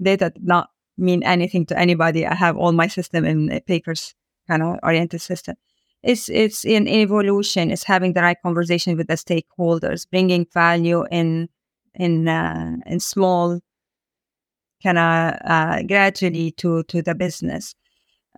[0.00, 2.26] data did not mean anything to anybody.
[2.26, 4.14] I have all my system in a papers
[4.48, 5.56] kind of oriented system.
[6.04, 7.70] It's it's in evolution.
[7.70, 11.48] It's having the right conversation with the stakeholders, bringing value in
[11.94, 13.60] in uh, in small
[14.82, 17.74] kind of uh, gradually to to the business.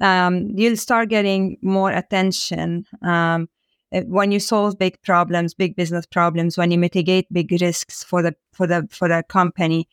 [0.01, 2.87] Um, you'll start getting more attention.
[3.03, 3.49] Um,
[3.93, 8.23] uh, when you solve big problems, big business problems, when you mitigate big risks for
[8.23, 9.89] the for the for the company,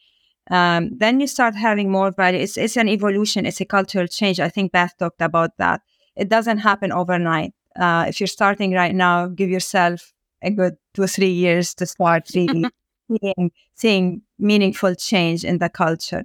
[0.51, 2.39] um, then you start having more value.
[2.39, 3.45] It's it's an evolution.
[3.47, 4.39] It's a cultural change.
[4.39, 5.81] I think Beth talked about that.
[6.15, 7.53] It doesn't happen overnight.
[7.79, 11.86] Uh, if you're starting right now, give yourself a good two or three years to
[11.86, 12.65] start really
[13.09, 16.23] seeing, seeing meaningful change in the culture.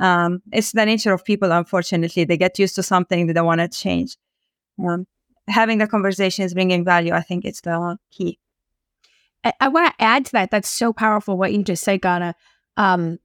[0.00, 1.52] Um, it's the nature of people.
[1.52, 4.16] Unfortunately, they get used to something they don't want to change.
[4.82, 5.06] Um,
[5.48, 7.12] having the conversations, bringing value.
[7.12, 8.38] I think it's the key.
[9.44, 10.50] I, I want to add to that.
[10.50, 12.34] That's so powerful what you just said, Ghada.
[12.76, 13.18] Um,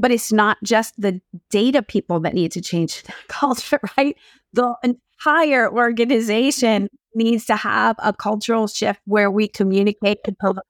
[0.00, 4.16] but it's not just the data people that need to change the culture, right?
[4.52, 10.62] The entire organization needs to have a cultural shift where we communicate and provide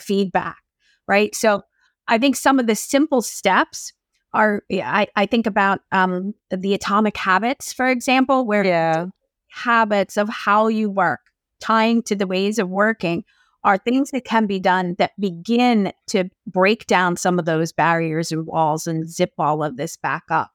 [0.00, 0.58] feedback,
[1.06, 1.34] right?
[1.34, 1.62] So
[2.08, 3.92] I think some of the simple steps
[4.32, 9.06] are, I, I think about um, the atomic habits, for example, where yeah
[9.52, 11.20] habits of how you work,
[11.60, 13.24] tying to the ways of working,
[13.64, 18.32] are things that can be done that begin to break down some of those barriers
[18.32, 20.50] and walls and zip all of this back up.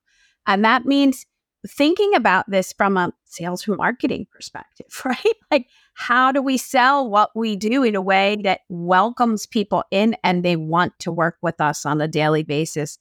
[0.46, 1.26] And that means
[1.68, 5.36] thinking about this from a sales and marketing perspective, right?
[5.52, 10.16] Like, how do we sell what we do in a way that welcomes people in
[10.24, 13.00] and they want to work with us on a daily basis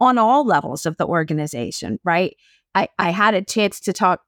[0.00, 2.36] on all levels of the organization, right?
[2.74, 4.20] I, I had a chance to talk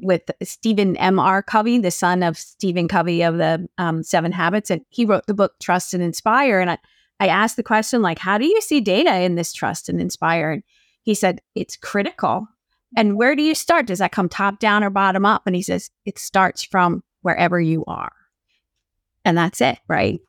[0.00, 1.18] with Stephen M.
[1.18, 1.42] R.
[1.42, 5.34] Covey, the son of Stephen Covey of the um, Seven Habits, and he wrote the
[5.34, 6.60] book Trust and Inspire.
[6.60, 6.78] And I,
[7.20, 10.52] I asked the question like, how do you see data in this Trust and Inspire?
[10.52, 10.62] And
[11.02, 12.46] he said it's critical.
[12.96, 13.86] And where do you start?
[13.86, 15.42] Does that come top down or bottom up?
[15.46, 18.12] And he says it starts from wherever you are,
[19.24, 20.20] and that's it, right?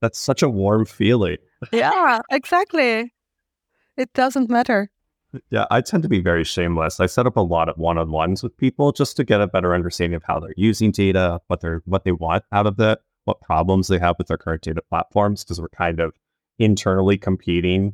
[0.00, 1.38] That's such a warm feeling.
[1.72, 3.12] yeah, exactly.
[3.96, 4.90] It doesn't matter.
[5.50, 7.00] Yeah, I tend to be very shameless.
[7.00, 10.16] I set up a lot of one-on-ones with people just to get a better understanding
[10.16, 13.88] of how they're using data, what they're what they want out of it, what problems
[13.88, 16.14] they have with their current data platforms, because we're kind of
[16.58, 17.92] internally competing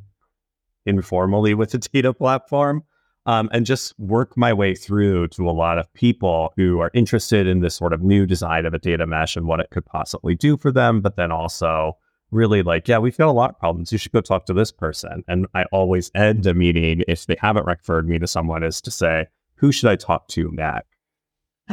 [0.86, 2.84] informally with the data platform.
[3.24, 7.46] Um, and just work my way through to a lot of people who are interested
[7.46, 10.34] in this sort of new design of a data mesh and what it could possibly
[10.34, 11.96] do for them, but then also
[12.32, 13.92] really like, yeah, we've got a lot of problems.
[13.92, 15.22] You should go talk to this person.
[15.28, 18.90] And I always end a meeting if they haven't referred me to someone is to
[18.90, 20.88] say, who should I talk to next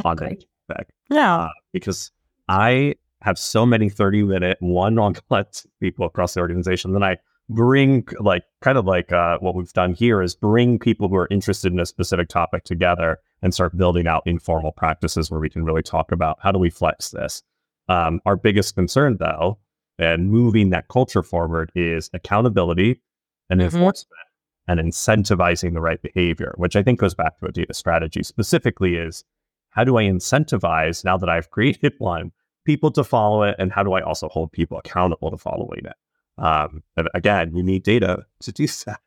[0.03, 0.87] on that topic?
[1.09, 1.37] Yeah.
[1.37, 2.11] Uh, because
[2.47, 5.45] I have so many 30 minute one on one
[5.79, 6.93] people across the organization.
[6.93, 7.17] Then I
[7.49, 11.27] bring like kind of like uh, what we've done here is bring people who are
[11.31, 15.63] interested in a specific topic together and start building out informal practices where we can
[15.63, 17.41] really talk about how do we flex this.
[17.87, 19.57] Um, our biggest concern though
[19.99, 23.01] and moving that culture forward is accountability
[23.49, 23.75] and mm-hmm.
[23.75, 24.19] enforcement
[24.67, 28.95] and incentivizing the right behavior, which I think goes back to a data strategy specifically
[28.95, 29.23] is
[29.71, 32.31] how do I incentivize now that I've created one
[32.65, 35.95] people to follow it, and how do I also hold people accountable to following it?
[36.37, 38.99] Um, and again, you need data to do that.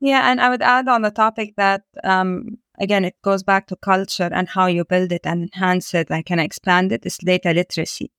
[0.00, 3.76] Yeah, and I would add on the topic that um, again, it goes back to
[3.76, 7.52] culture and how you build it and enhance it and can expand it is data
[7.52, 8.10] literacy.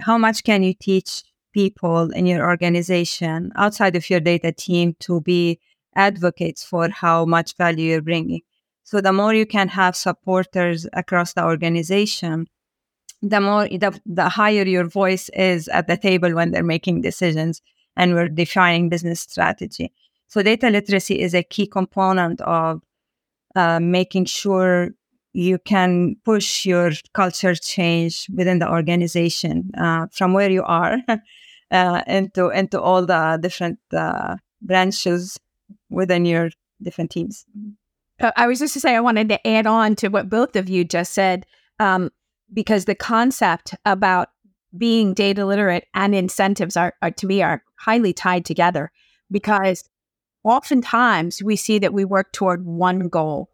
[0.00, 1.22] How much can you teach
[1.54, 5.58] people in your organization outside of your data team to be
[5.96, 8.42] advocates for how much value you're bringing?
[8.82, 12.46] So the more you can have supporters across the organization,
[13.22, 17.62] the more the, the higher your voice is at the table when they're making decisions
[17.96, 19.92] and we're defining business strategy.
[20.28, 22.82] So data literacy is a key component of
[23.54, 24.90] uh, making sure
[25.32, 30.98] you can push your culture change within the organization uh, from where you are
[31.70, 35.38] uh, into into all the different uh, branches
[35.90, 36.50] within your
[36.82, 37.44] different teams.
[38.20, 40.68] Uh, I was just to say I wanted to add on to what both of
[40.68, 41.46] you just said
[41.80, 42.10] um,
[42.52, 44.28] because the concept about
[44.76, 48.90] being data literate and incentives are, are to me are highly tied together
[49.30, 49.88] because
[50.42, 53.50] oftentimes we see that we work toward one goal.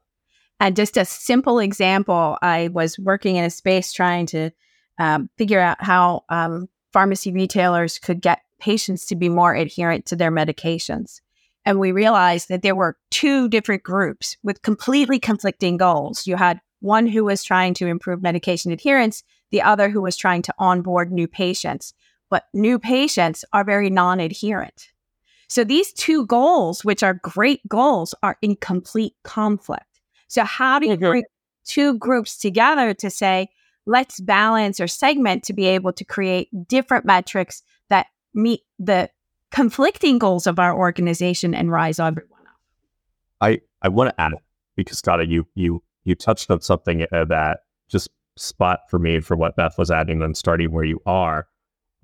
[0.58, 4.50] And just a simple example, I was working in a space trying to
[4.98, 10.16] um, figure out how um, pharmacy retailers could get patients to be more adherent to
[10.16, 11.20] their medications.
[11.64, 16.26] And we realized that there were two different groups with completely conflicting goals.
[16.26, 20.42] You had one who was trying to improve medication adherence, the other who was trying
[20.42, 21.92] to onboard new patients.
[22.30, 24.88] But new patients are very non adherent.
[25.48, 30.00] So these two goals, which are great goals, are in complete conflict.
[30.28, 31.24] So how do you bring
[31.64, 33.48] two groups together to say,
[33.90, 39.10] let's balance or segment to be able to create different metrics that meet the
[39.50, 42.60] conflicting goals of our organization and rise everyone up?
[43.40, 44.34] I, I want to add
[44.76, 49.36] because Scott, you you you touched on something uh, that just spot for me for
[49.36, 51.48] what Beth was adding and starting where you are.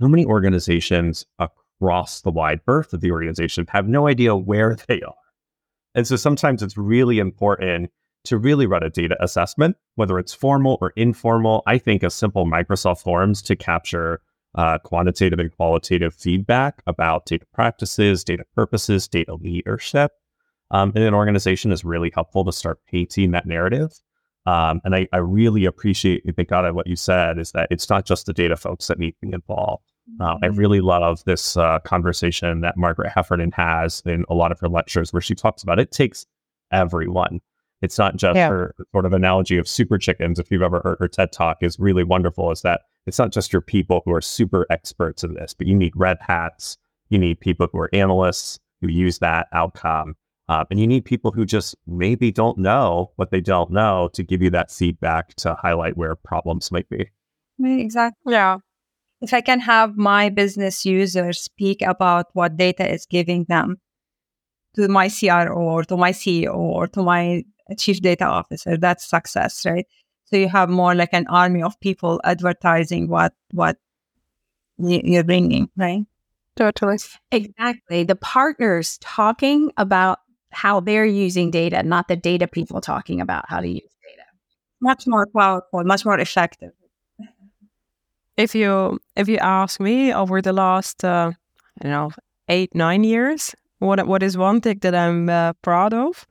[0.01, 5.03] How many organizations across the wide berth of the organization have no idea where they
[5.03, 5.15] are.
[5.95, 7.91] And so sometimes it's really important
[8.27, 11.63] to really run a data assessment, whether it's formal or informal.
[11.67, 14.21] I think a simple Microsoft Forms to capture
[14.55, 20.13] uh, quantitative and qualitative feedback about data practices, data purposes, data leadership
[20.71, 23.93] um, in an organization is really helpful to start painting that narrative.
[24.47, 27.67] Um, and I, I, really appreciate, I think, out of what you said is that
[27.71, 29.91] it's not just the data folks that need to be involved.
[30.21, 34.61] Uh, I really love this uh, conversation that Margaret Heffernan has in a lot of
[34.61, 36.27] her lectures where she talks about it takes
[36.71, 37.41] everyone.
[37.87, 38.49] It's not just yeah.
[38.49, 40.39] her sort of analogy of super chickens.
[40.39, 42.51] If you've ever heard her TED talk, is really wonderful.
[42.51, 45.75] Is that it's not just your people who are super experts in this, but you
[45.75, 46.77] need red hats.
[47.09, 50.17] You need people who are analysts who use that outcome.
[50.49, 54.23] Uh, and you need people who just maybe don't know what they don't know to
[54.23, 57.11] give you that feedback to highlight where problems might be.
[57.59, 58.33] Exactly.
[58.33, 58.59] Yeah
[59.21, 63.77] if I can have my business users speak about what data is giving them
[64.75, 69.65] to my CRO or to my CEO or to my chief data officer, that's success,
[69.67, 69.87] right?
[70.27, 73.77] So you have more like an army of people advertising what what
[74.79, 76.05] you're bringing, right?
[76.57, 76.99] Totally.
[77.33, 78.05] Exactly.
[78.05, 80.19] The partners talking about
[80.51, 84.23] how they're using data, not the data people talking about how to use data.
[84.81, 86.73] Much more powerful, much more effective
[88.37, 91.33] if you if you ask me over the last uh,
[91.81, 92.11] I don't know
[92.49, 96.27] eight nine years, what what is one thing that I'm uh, proud of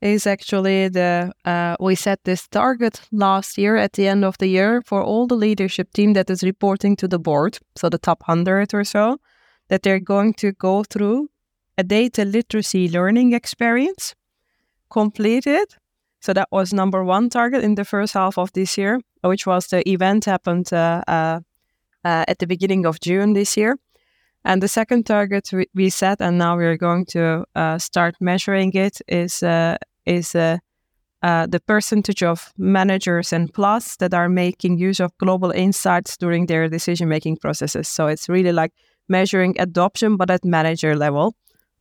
[0.00, 4.46] is actually the uh, we set this target last year at the end of the
[4.46, 8.22] year for all the leadership team that is reporting to the board, so the top
[8.22, 9.18] hundred or so,
[9.68, 11.28] that they're going to go through
[11.76, 14.14] a data literacy learning experience,
[14.90, 15.76] completed.
[16.22, 19.66] So that was number one target in the first half of this year which was
[19.68, 21.40] the event happened uh, uh,
[22.04, 23.76] uh, at the beginning of June this year.
[24.44, 27.44] And the second target we, set, and now we're going to
[27.78, 29.40] start measuring it, is
[30.06, 30.58] is uh,
[31.22, 36.68] the percentage of managers and plus that are making use of global insights during their
[36.68, 37.88] decision making processes.
[37.88, 38.72] So it's really like
[39.08, 41.34] measuring adoption, but at manager level,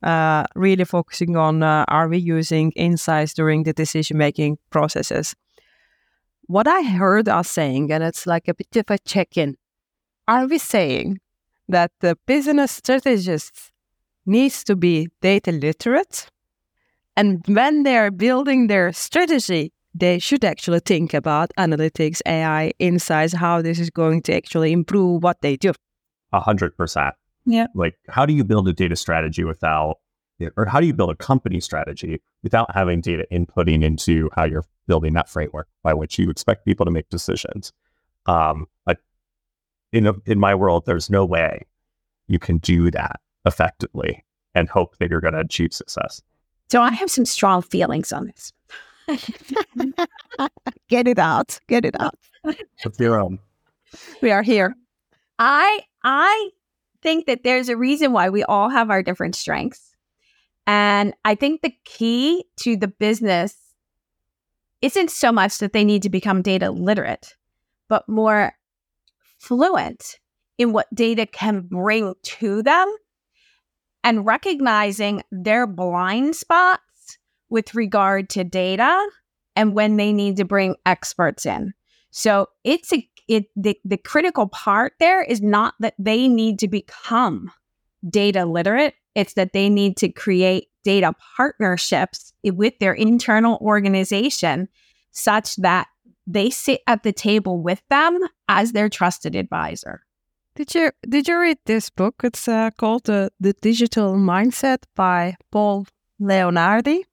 [0.04, 5.36] uh, really focusing on uh, are we using insights during the decision making processes
[6.50, 9.56] what I heard us saying, and it's like a bit of a check in,
[10.28, 11.20] are we saying
[11.68, 13.72] that the business strategists
[14.26, 16.28] needs to be data literate?
[17.20, 23.34] And when they are building their strategy, they should actually think about analytics, AI, insights,
[23.34, 25.74] how this is going to actually improve what they do.
[26.32, 27.16] A hundred percent.
[27.46, 27.68] Yeah.
[27.76, 29.98] Like, how do you build a data strategy without,
[30.56, 34.66] or how do you build a company strategy without having data inputting into how you're
[34.88, 37.74] building that framework by which you expect people to make decisions.
[38.28, 38.68] Um,
[39.92, 41.66] in a, in my world, there's no way
[42.28, 46.22] you can do that effectively and hope that you're going to achieve success.
[46.72, 48.54] So I have some strong feelings on this.
[50.90, 51.60] Get it out.
[51.68, 52.16] Get it out.
[52.44, 53.40] It's your own.
[54.22, 54.76] We are here.
[55.40, 56.50] I I
[57.02, 59.96] think that there's a reason why we all have our different strengths.
[60.68, 63.56] And I think the key to the business
[64.82, 67.36] isn't so much that they need to become data literate,
[67.88, 68.54] but more
[69.40, 70.20] fluent
[70.58, 72.96] in what data can bring to them
[74.04, 77.18] and recognizing their blind spots
[77.50, 79.10] with regard to data
[79.56, 81.74] and when they need to bring experts in.
[82.12, 86.68] So it's a it the, the critical part there is not that they need to
[86.68, 87.52] become
[88.10, 94.68] data literate, it's that they need to create data partnerships with their internal organization
[95.12, 95.88] such that
[96.26, 100.04] they sit at the table with them as their trusted advisor.
[100.60, 102.16] Did you did you read this book?
[102.22, 105.88] It's uh, called the the Digital Mindset by Paul
[106.20, 107.04] Leonardi.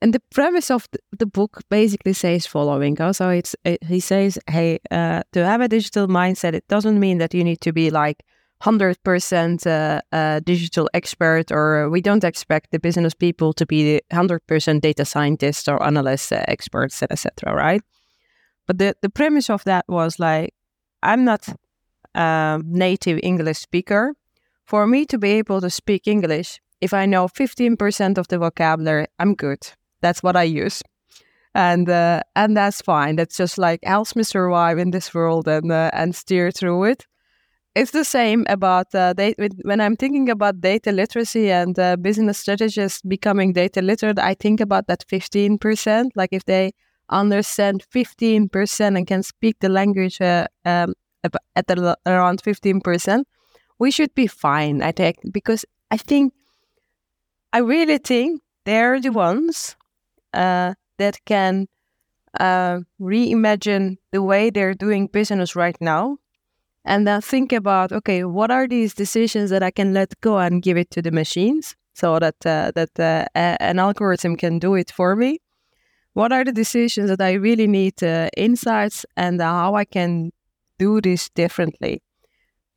[0.00, 0.88] And the premise of
[1.18, 2.98] the, book basically says following.
[3.02, 7.18] Also, it's it, he says, hey, uh, to have a digital mindset, it doesn't mean
[7.18, 8.24] that you need to be like
[8.62, 14.00] hundred percent uh, uh, digital expert, or we don't expect the business people to be
[14.10, 17.54] hundred percent data scientists or analysts, uh, experts, etc.
[17.54, 17.82] Right?
[18.66, 20.54] But the the premise of that was like,
[21.02, 21.46] I'm not
[22.14, 24.14] a native English speaker.
[24.64, 29.06] For me to be able to speak English, if I know 15% of the vocabulary,
[29.18, 29.66] I'm good
[30.00, 30.82] that's what I use.
[31.54, 33.16] And uh, and that's fine.
[33.16, 37.06] That's just like helps me survive in this world and uh, and steer through it.
[37.74, 42.38] It's the same about uh, data, when I'm thinking about data literacy and uh, business
[42.38, 44.18] strategists becoming data literate.
[44.18, 46.12] I think about that fifteen percent.
[46.14, 46.72] Like if they
[47.08, 50.94] understand fifteen percent and can speak the language uh, um,
[51.56, 53.26] at the, around fifteen percent,
[53.78, 54.82] we should be fine.
[54.82, 56.32] I think because I think
[57.52, 59.76] I really think they're the ones
[60.32, 61.66] uh, that can
[62.38, 66.18] uh, reimagine the way they're doing business right now
[66.84, 70.62] and then think about okay what are these decisions that i can let go and
[70.62, 74.90] give it to the machines so that uh, that uh, an algorithm can do it
[74.90, 75.38] for me
[76.14, 80.30] what are the decisions that i really need uh, insights and how i can
[80.84, 82.02] do this differently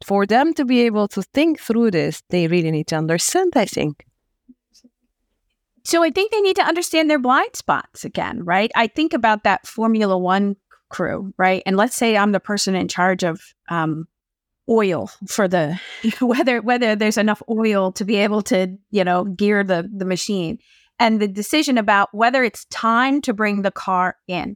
[0.06, 3.66] for them to be able to think through this they really need to understand i
[3.66, 4.06] think
[5.86, 8.72] so I think they need to understand their blind spots again, right?
[8.76, 10.56] I think about that Formula One
[10.90, 11.62] crew, right?
[11.66, 14.08] And let's say I'm the person in charge of um,
[14.70, 15.80] oil for the
[16.22, 20.60] whether whether there's enough oil to be able to you know gear the the machine,
[21.00, 24.56] and the decision about whether it's time to bring the car in,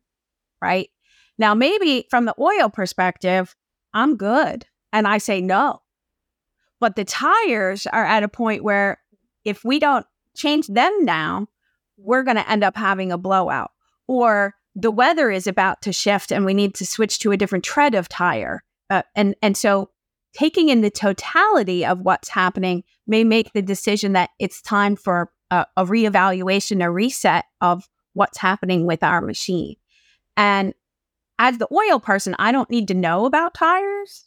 [0.61, 0.89] right?
[1.37, 3.55] Now maybe from the oil perspective,
[3.93, 5.81] I'm good, and I say no,
[6.79, 8.99] but the tires are at a point where
[9.43, 11.47] if we don't change them now,
[11.97, 13.71] we're going to end up having a blowout.
[14.07, 17.65] Or the weather is about to shift and we need to switch to a different
[17.65, 18.63] tread of tire.
[18.89, 19.89] Uh, and, and so
[20.33, 25.31] taking in the totality of what's happening may make the decision that it's time for
[25.49, 29.75] a, a reevaluation, a reset of what's happening with our machine.
[30.35, 30.73] And
[31.39, 34.25] as the oil person, I don't need to know about tires.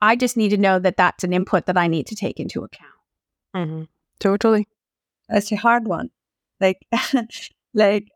[0.00, 2.64] I just need to know that that's an input that I need to take into
[2.64, 2.90] account.
[3.54, 3.82] Mm-hmm.
[4.18, 4.66] Totally
[5.28, 6.10] That's a hard one.
[6.60, 6.86] Like,
[7.74, 8.08] like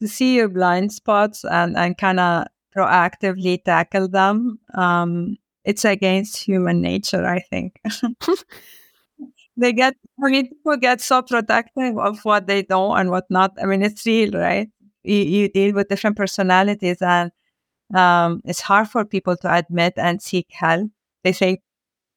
[0.00, 2.46] to see your blind spots and, and kind of
[2.76, 4.58] proactively tackle them.
[4.74, 7.80] Um, it's against human nature, I think.
[9.56, 13.52] they get, I mean, people get so protective of what they know and what not.
[13.62, 14.68] I mean, it's real, right?
[15.04, 17.30] You, you deal with different personalities and
[17.94, 20.90] um, it's hard for people to admit and seek help.
[21.24, 21.62] They say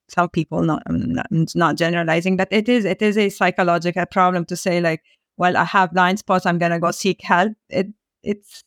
[0.08, 4.56] some people not, not not generalizing that it is it is a psychological problem to
[4.56, 5.02] say like
[5.38, 7.88] well i have blind spots i'm gonna go seek help it
[8.22, 8.62] it's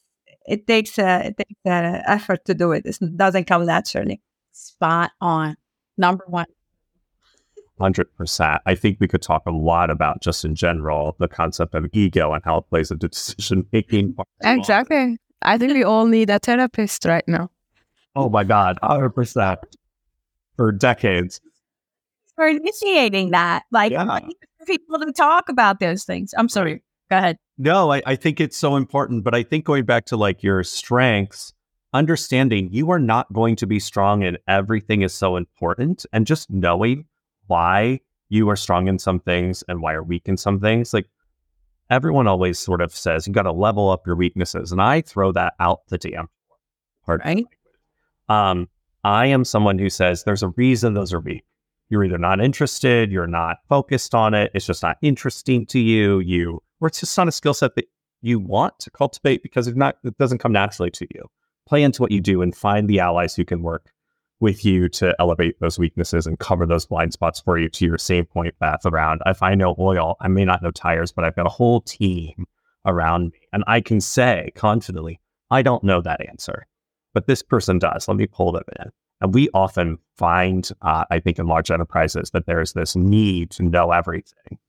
[0.48, 4.20] it takes a it takes a effort to do it it doesn't come naturally
[4.52, 5.56] spot on
[5.98, 6.48] number one
[7.80, 8.60] 100%.
[8.66, 12.34] I think we could talk a lot about just in general the concept of ego
[12.34, 14.16] and how it plays into decision making.
[14.42, 15.18] Exactly.
[15.42, 17.50] I think we all need a therapist right now.
[18.16, 19.58] Oh my God, 100%
[20.56, 21.40] for decades.
[22.36, 24.20] For initiating that, like yeah.
[24.66, 26.34] people to talk about those things.
[26.38, 26.84] I'm sorry.
[27.10, 27.38] Go ahead.
[27.58, 29.24] No, I, I think it's so important.
[29.24, 31.54] But I think going back to like your strengths,
[31.94, 36.06] understanding you are not going to be strong in everything is so important.
[36.12, 37.06] And just knowing
[37.48, 40.94] why you are strong in some things and why you're weak in some things.
[40.94, 41.08] Like
[41.90, 44.72] everyone always sort of says you got to level up your weaknesses.
[44.72, 46.30] And I throw that out the damn
[47.06, 47.22] part.
[47.24, 47.46] Right.
[48.30, 48.68] Um,
[49.04, 51.44] I am someone who says there's a reason those are weak.
[51.90, 56.20] You're either not interested, you're not focused on it, it's just not interesting to you,
[56.20, 57.86] you or it's just not a skill set that
[58.22, 61.24] you want to cultivate because it's not it doesn't come naturally to you.
[61.66, 63.92] Play into what you do and find the allies who can work
[64.40, 67.98] with you to elevate those weaknesses and cover those blind spots for you to your
[67.98, 71.36] same point path around if I know oil, I may not know tires, but I've
[71.36, 72.46] got a whole team
[72.86, 73.40] around me.
[73.52, 75.20] And I can say confidently,
[75.50, 76.68] I don't know that answer,
[77.14, 78.08] but this person does.
[78.08, 78.92] Let me pull them in.
[79.22, 83.64] And we often find, uh, I think, in large enterprises that there's this need to
[83.64, 84.60] know everything.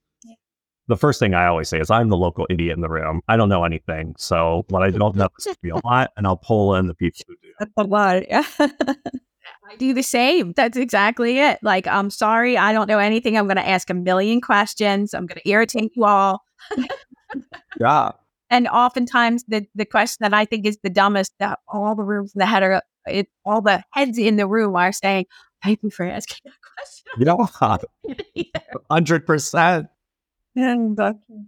[0.87, 3.21] The first thing I always say is, I'm the local idiot in the room.
[3.29, 4.15] I don't know anything.
[4.17, 6.95] So what I don't know is to be a lot, and I'll pull in the
[6.95, 7.53] people who do.
[7.59, 8.27] That's a lot.
[8.27, 8.45] Yeah.
[9.69, 10.53] I do the same.
[10.53, 11.59] That's exactly it.
[11.63, 13.37] Like, I'm sorry, I don't know anything.
[13.37, 15.15] I'm going to ask a million questions.
[15.15, 16.43] I'm going to irritate you all.
[17.81, 18.13] yeah.
[18.51, 22.33] And oftentimes, the the question that I think is the dumbest that all the rooms
[22.35, 25.27] in the head are, it, all the heads in the room are saying,
[25.63, 27.25] "Thank you for asking that question." You
[28.65, 29.89] know, hundred percent.
[30.57, 31.45] And, exactly.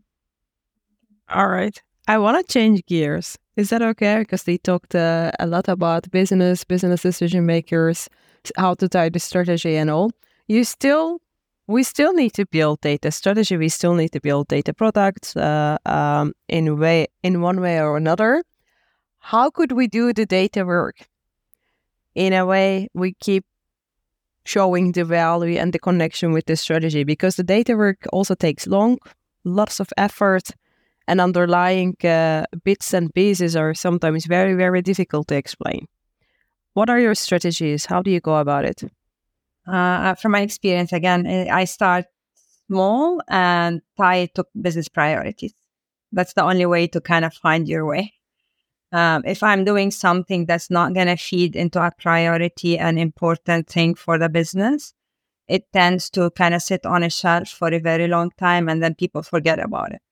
[1.28, 1.82] All right.
[2.10, 3.38] I want to change gears.
[3.56, 4.18] Is that okay?
[4.18, 8.08] Because they talked uh, a lot about business, business decision makers,
[8.56, 10.10] how to tie the strategy and all.
[10.48, 11.20] You still,
[11.68, 13.56] we still need to build data strategy.
[13.56, 17.96] We still need to build data products uh, um, in way, in one way or
[17.96, 18.42] another.
[19.20, 20.96] How could we do the data work?
[22.16, 23.44] In a way, we keep
[24.44, 28.66] showing the value and the connection with the strategy because the data work also takes
[28.66, 28.98] long,
[29.44, 30.50] lots of effort
[31.10, 35.86] and underlying uh, bits and pieces are sometimes very, very difficult to explain.
[36.74, 37.86] What are your strategies?
[37.86, 38.84] How do you go about it?
[39.66, 42.04] Uh, from my experience, again, I start
[42.68, 45.52] small and tie it to business priorities.
[46.12, 48.12] That's the only way to kind of find your way.
[48.92, 53.66] Um, if I'm doing something that's not going to feed into a priority and important
[53.66, 54.94] thing for the business,
[55.48, 58.80] it tends to kind of sit on a shelf for a very long time and
[58.80, 60.02] then people forget about it.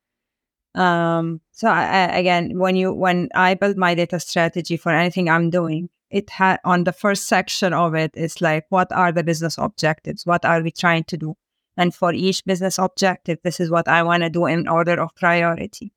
[0.79, 5.51] Um, so I, again, when you when I build my data strategy for anything I'm
[5.51, 9.59] doing, it had on the first section of it is like what are the business
[9.59, 10.25] objectives?
[10.25, 11.35] What are we trying to do?
[11.77, 15.15] And for each business objective, this is what I want to do in order of
[15.17, 15.93] priority.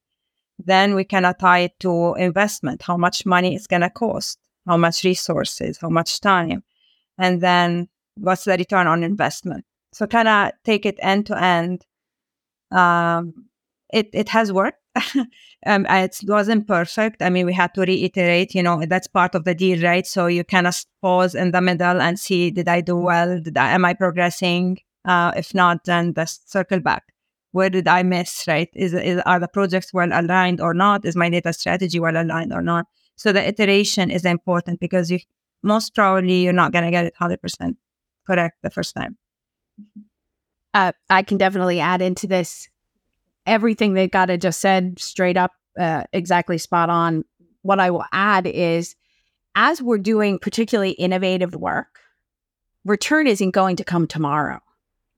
[0.57, 4.77] Then we can tie it to investment, how much money it's going to cost, how
[4.77, 6.63] much resources, how much time,
[7.19, 9.63] and then what's the return on investment.
[9.93, 11.85] So kind of take it end to end.
[12.71, 13.50] Um,
[13.93, 14.79] it it has worked.
[15.65, 17.21] um, it wasn't perfect.
[17.21, 18.53] I mean, we had to reiterate.
[18.55, 20.05] You know, that's part of the deal, right?
[20.05, 23.39] So you kind of pause in the middle and see: Did I do well?
[23.39, 24.79] Did I, am I progressing?
[25.05, 27.03] Uh, if not, then just circle back.
[27.51, 28.45] Where did I miss?
[28.47, 28.69] Right?
[28.73, 31.05] Is, is are the projects well aligned or not?
[31.05, 32.85] Is my data strategy well aligned or not?
[33.15, 35.19] So the iteration is important because you
[35.63, 37.77] most probably you're not going to get it hundred percent
[38.25, 39.17] correct the first time.
[40.73, 42.69] Uh, I can definitely add into this
[43.45, 47.23] everything that Ghada just said straight up, uh, exactly spot on.
[47.61, 48.95] What I will add is
[49.55, 51.99] as we're doing particularly innovative work,
[52.85, 54.59] return isn't going to come tomorrow,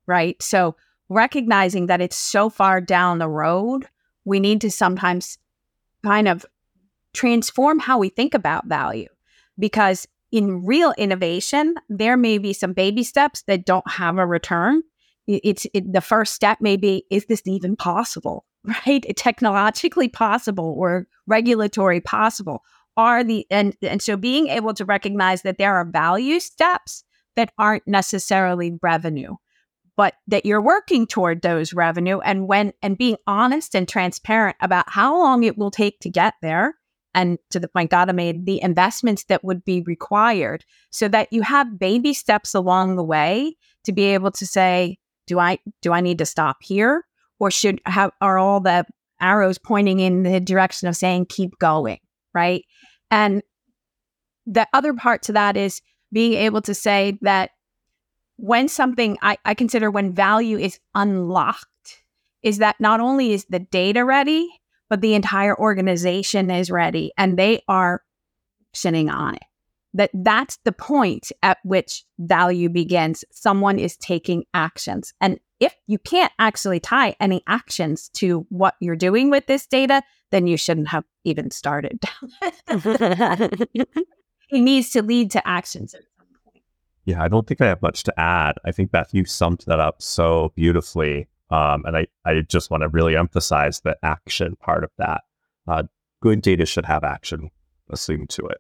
[0.07, 0.41] right?
[0.41, 0.75] So
[1.09, 3.87] recognizing that it's so far down the road,
[4.25, 5.37] we need to sometimes
[6.03, 6.45] kind of
[7.13, 9.07] transform how we think about value
[9.59, 14.81] because in real innovation, there may be some baby steps that don't have a return
[15.27, 18.45] it's it, the first step may be is this even possible
[18.87, 19.05] right?
[19.15, 22.63] Technologically possible or regulatory possible.
[22.95, 27.03] Are the and and so being able to recognize that there are value steps
[27.35, 29.35] that aren't necessarily revenue
[29.95, 34.89] but that you're working toward those revenue and when and being honest and transparent about
[34.89, 36.75] how long it will take to get there
[37.15, 41.43] and to the point Ghada made, the investments that would be required so that you
[41.43, 44.97] have baby steps along the way to be able to say,
[45.27, 47.05] do I do I need to stop here
[47.39, 48.85] or should have are all the
[49.21, 51.99] arrows pointing in the direction of saying keep going,
[52.33, 52.63] right?
[53.09, 53.41] And
[54.45, 57.51] the other part to that is being able to say that
[58.37, 61.67] when something I, I consider when value is unlocked
[62.41, 64.49] is that not only is the data ready,
[64.89, 68.01] but the entire organization is ready and they are
[68.73, 69.43] sitting on it
[69.93, 73.23] that that's the point at which value begins.
[73.31, 75.13] Someone is taking actions.
[75.21, 80.01] And if you can't actually tie any actions to what you're doing with this data,
[80.31, 81.99] then you shouldn't have even started.
[82.67, 83.87] it
[84.51, 86.63] needs to lead to actions at some point.
[87.05, 88.55] Yeah, I don't think I have much to add.
[88.65, 91.27] I think Beth, you summed that up so beautifully.
[91.49, 95.21] Um, and I, I just want to really emphasize the action part of that.
[95.67, 95.83] Uh,
[96.19, 97.51] good data should have action
[97.89, 98.57] assumed to it.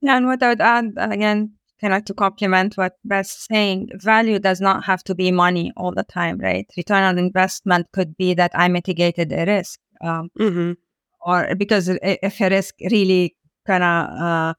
[0.00, 4.38] Yeah, and what I would add again kind of to complement what Beth's saying, value
[4.38, 6.66] does not have to be money all the time, right?
[6.76, 9.80] Return on investment could be that I mitigated a risk.
[10.02, 10.72] Um, Mm-hmm.
[11.20, 13.36] or because if a risk really
[13.66, 14.54] kind of uh,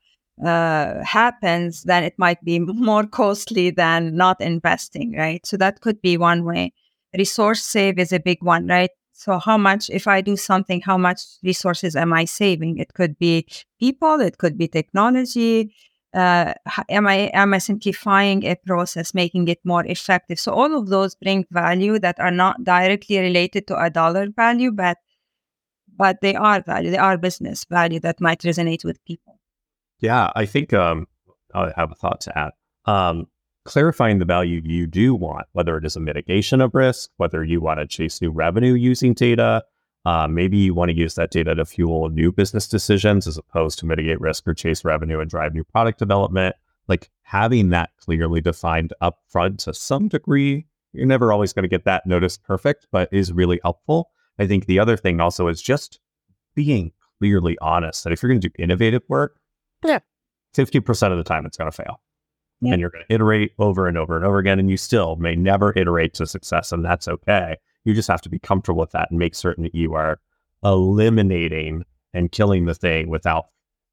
[0.46, 5.46] uh, happens, then it might be more costly than not investing, right?
[5.46, 6.74] So that could be one way.
[7.18, 8.92] Resource save is a big one, right?
[9.14, 12.78] So how much, if I do something, how much resources am I saving?
[12.78, 13.48] It could be
[13.80, 15.74] people, it could be technology.
[16.14, 16.54] Uh,
[16.90, 20.40] am I am I simplifying a process, making it more effective?
[20.40, 24.72] So all of those bring value that are not directly related to a dollar value,
[24.72, 24.98] but
[25.98, 29.40] but they are value, they are business value that might resonate with people.
[30.00, 31.08] Yeah, I think um,
[31.54, 32.52] I have a thought to add.
[32.86, 33.28] Um,
[33.66, 37.62] clarifying the value you do want, whether it is a mitigation of risk, whether you
[37.62, 39.64] want to chase new revenue using data,
[40.06, 43.78] uh, maybe you want to use that data to fuel new business decisions as opposed
[43.80, 46.56] to mitigate risk or chase revenue and drive new product development.
[46.88, 51.86] Like having that clearly defined upfront to some degree, you're never always going to get
[51.86, 54.10] that notice perfect, but is really helpful.
[54.40, 56.00] I think the other thing also is just
[56.56, 59.38] being clearly honest that if you're going to do innovative work,
[59.86, 60.00] Yeah.
[60.56, 62.02] 50% of the time it's going to fail.
[62.62, 62.74] Yeah.
[62.74, 64.60] And you're going to iterate over and over and over again.
[64.60, 66.72] And you still may never iterate to success.
[66.72, 67.58] And that's okay.
[67.84, 70.20] You just have to be comfortable with that and make certain that you are
[70.64, 71.84] eliminating
[72.14, 73.48] and killing the thing without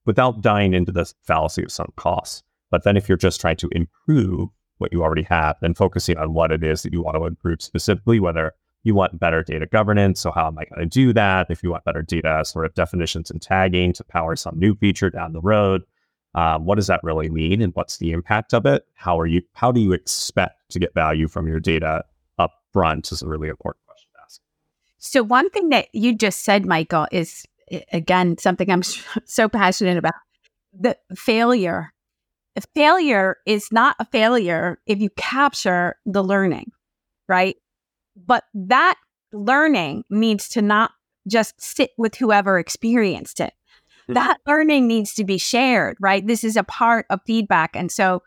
[0.04, 2.42] without dying into the fallacy of sunk costs.
[2.70, 4.48] But then if you're just trying to improve
[4.78, 7.60] what you already have, then focusing on what it is that you want to improve
[7.60, 8.54] specifically, whether
[8.84, 10.20] you want better data governance.
[10.20, 11.48] So how am I going to do that?
[11.50, 15.10] If you want better data sort of definitions and tagging to power some new feature
[15.10, 15.82] down the road,
[16.34, 18.86] um, what does that really mean, and what's the impact of it?
[18.94, 19.42] How are you?
[19.54, 22.04] How do you expect to get value from your data
[22.38, 23.10] up front?
[23.12, 24.40] Is a really important question to ask.
[24.98, 27.44] So one thing that you just said, Michael, is
[27.92, 28.82] again something I'm
[29.24, 30.14] so passionate about.
[30.78, 31.92] The failure.
[32.74, 36.72] Failure is not a failure if you capture the learning,
[37.28, 37.56] right?
[38.16, 38.96] But that
[39.32, 40.90] learning needs to not
[41.28, 43.52] just sit with whoever experienced it.
[44.08, 46.26] That learning needs to be shared, right?
[46.26, 47.76] This is a part of feedback.
[47.76, 48.22] And so,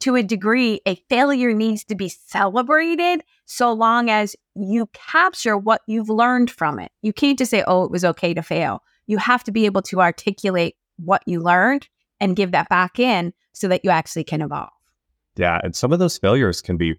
[0.00, 5.80] to a degree, a failure needs to be celebrated so long as you capture what
[5.86, 6.90] you've learned from it.
[7.02, 8.82] You can't just say, oh, it was okay to fail.
[9.06, 11.88] You have to be able to articulate what you learned
[12.20, 14.70] and give that back in so that you actually can evolve.
[15.36, 16.98] Yeah, and some of those failures can be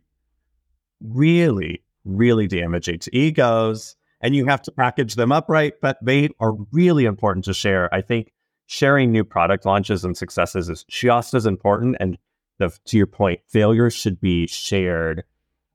[1.01, 5.73] really, really damaging to egos, and you have to package them up right.
[5.81, 7.93] But they are really important to share.
[7.93, 8.33] I think
[8.67, 11.97] sharing new product launches and successes is just as important.
[11.99, 12.17] And
[12.59, 15.23] the, to your point, failures should be shared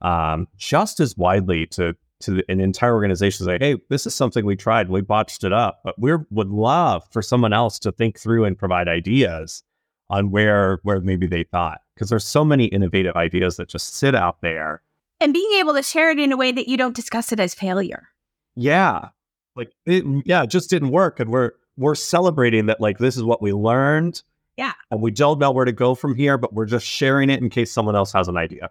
[0.00, 3.46] um, just as widely to to an entire organization.
[3.46, 7.02] Say, hey, this is something we tried, we botched it up, but we would love
[7.10, 9.62] for someone else to think through and provide ideas
[10.08, 14.14] on where where maybe they thought because there's so many innovative ideas that just sit
[14.14, 14.82] out there.
[15.20, 17.54] And being able to share it in a way that you don't discuss it as
[17.54, 18.08] failure.
[18.56, 19.08] Yeah,
[19.56, 23.22] like it, yeah, it just didn't work, and we're we're celebrating that like this is
[23.22, 24.22] what we learned.
[24.58, 24.74] Yeah.
[24.90, 27.48] and we don't know where to go from here, but we're just sharing it in
[27.48, 28.70] case someone else has an idea.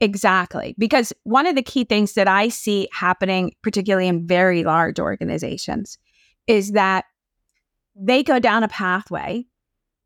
[0.00, 0.74] Exactly.
[0.78, 5.98] Because one of the key things that I see happening, particularly in very large organizations,
[6.46, 7.04] is that
[7.94, 9.46] they go down a pathway.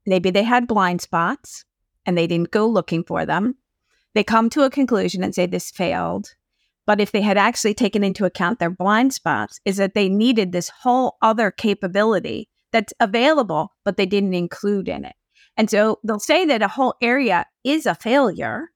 [0.04, 1.64] Maybe they had blind spots
[2.04, 3.54] and they didn't go looking for them.
[4.14, 6.34] They come to a conclusion and say this failed.
[6.86, 10.52] But if they had actually taken into account their blind spots, is that they needed
[10.52, 15.14] this whole other capability that's available, but they didn't include in it.
[15.56, 18.70] And so they'll say that a whole area is a failure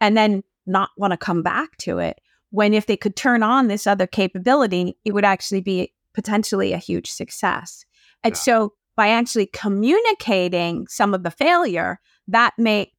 [0.00, 2.20] and then not want to come back to it.
[2.50, 6.78] When if they could turn on this other capability, it would actually be potentially a
[6.78, 7.84] huge success.
[8.22, 8.38] And Yeah.
[8.38, 12.92] so by actually communicating some of the failure, that may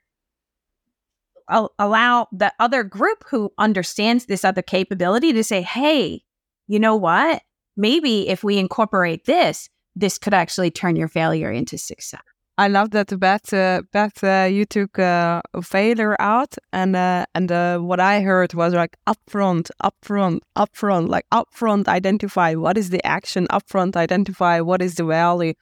[1.80, 6.24] allow the other group who understands this other capability to say, hey,
[6.68, 7.42] you know what?
[7.76, 12.22] Maybe if we incorporate this, this could actually turn your failure into success.
[12.60, 17.26] I love that Beth, uh, Beth, uh, you took uh, a failure out, and uh,
[17.34, 22.90] and uh, what I heard was like upfront, upfront, upfront, like upfront identify what is
[22.90, 25.54] the action, upfront identify what is the value,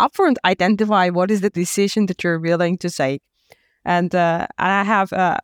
[0.00, 3.20] upfront identify what is the decision that you're willing to take,
[3.84, 5.38] and uh, I have uh,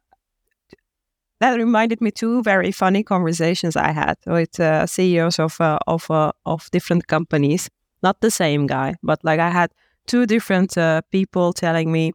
[1.40, 6.10] that reminded me two very funny conversations I had with uh, CEOs of uh, of
[6.10, 7.70] uh, of different companies,
[8.02, 9.72] not the same guy, but like I had
[10.06, 12.12] two different uh, people telling me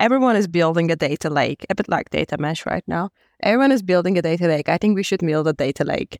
[0.00, 3.10] everyone is building a data lake, a bit like data mesh right now.
[3.42, 4.68] Everyone is building a data lake.
[4.68, 6.18] I think we should build a data lake.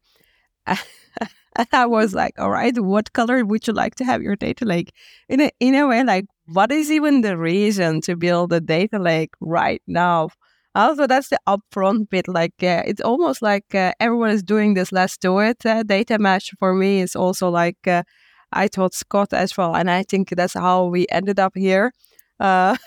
[0.67, 0.79] And
[1.73, 4.93] I was like, all right, what color would you like to have your data lake?
[5.29, 8.99] In a, in a way, like, what is even the reason to build a data
[8.99, 10.31] lake right now?
[10.75, 12.27] Also, that's the upfront bit.
[12.27, 14.91] Like, uh, it's almost like uh, everyone is doing this.
[14.91, 15.65] Let's do it.
[15.65, 18.03] Uh, data mesh for me is also like uh,
[18.53, 21.93] I taught Scott as well, and I think that's how we ended up here.
[22.41, 22.77] Uh,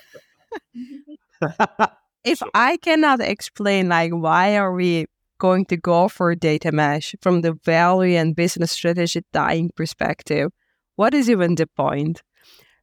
[2.23, 5.07] if I cannot explain, like, why are we
[5.37, 10.51] going to go for data mesh from the value and business strategy tying perspective,
[10.95, 12.21] what is even the point?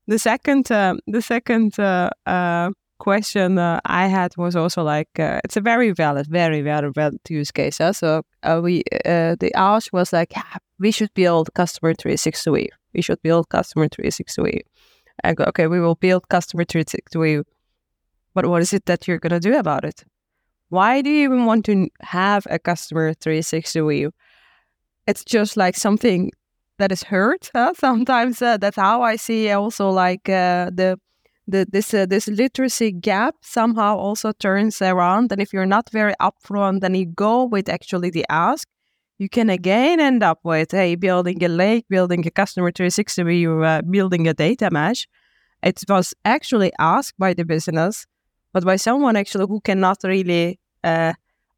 [0.06, 5.40] The second, uh, the second uh, uh, question uh, I had was also like uh,
[5.44, 7.76] it's a very valid, very valid, valid use case.
[7.76, 12.68] So uh, we the ask was like yeah, we should build customer 360.
[12.94, 14.62] We should build customer 360.
[15.22, 17.42] I go okay, we will build customer 360.
[18.34, 20.04] But what is it that you're gonna do about it?
[20.74, 24.10] Why do you even want to have a customer 360 view?
[25.06, 26.32] It's just like something
[26.78, 27.48] that is hurt.
[27.54, 27.74] Huh?
[27.78, 30.98] Sometimes uh, that's how I see also like uh, the
[31.46, 35.30] the this uh, this literacy gap somehow also turns around.
[35.30, 38.66] And if you're not very upfront and you go with actually the ask,
[39.18, 43.62] you can again end up with hey building a lake, building a customer 360 view,
[43.62, 45.06] uh, building a data mesh.
[45.62, 48.06] It was actually asked by the business
[48.54, 50.58] but by someone actually who cannot really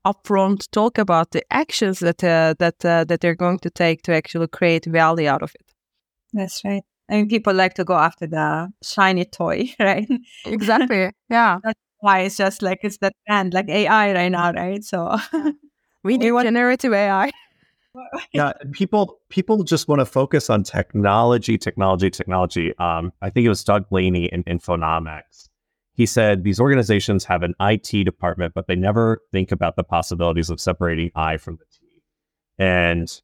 [0.07, 4.15] upfront talk about the actions that uh, that uh, that they're going to take to
[4.15, 5.67] actually create value out of it.
[6.33, 6.83] That's right.
[7.11, 10.09] I mean, people like to go after the shiny toy, right?
[10.45, 11.11] Exactly.
[11.29, 11.59] Yeah.
[11.65, 14.85] That's why it's just like it's that trend, like AI right now, right?
[14.85, 15.17] So
[16.05, 17.31] we need generative AI.
[18.33, 22.75] yeah, people people just want to focus on technology, technology, technology.
[22.79, 25.49] Um, I think it was Doug Laney in Infonomics
[25.97, 30.51] he said these organizations have an IT department, but they never think about the possibilities
[30.51, 32.03] of separating I from the T.
[32.59, 33.21] And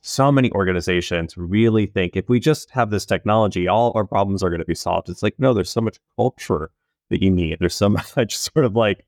[0.00, 4.48] so many organizations really think if we just have this technology, all our problems are
[4.48, 5.10] going to be solved.
[5.10, 6.70] It's like, no, there's so much culture
[7.10, 7.58] that you need.
[7.60, 9.06] There's so much sort of like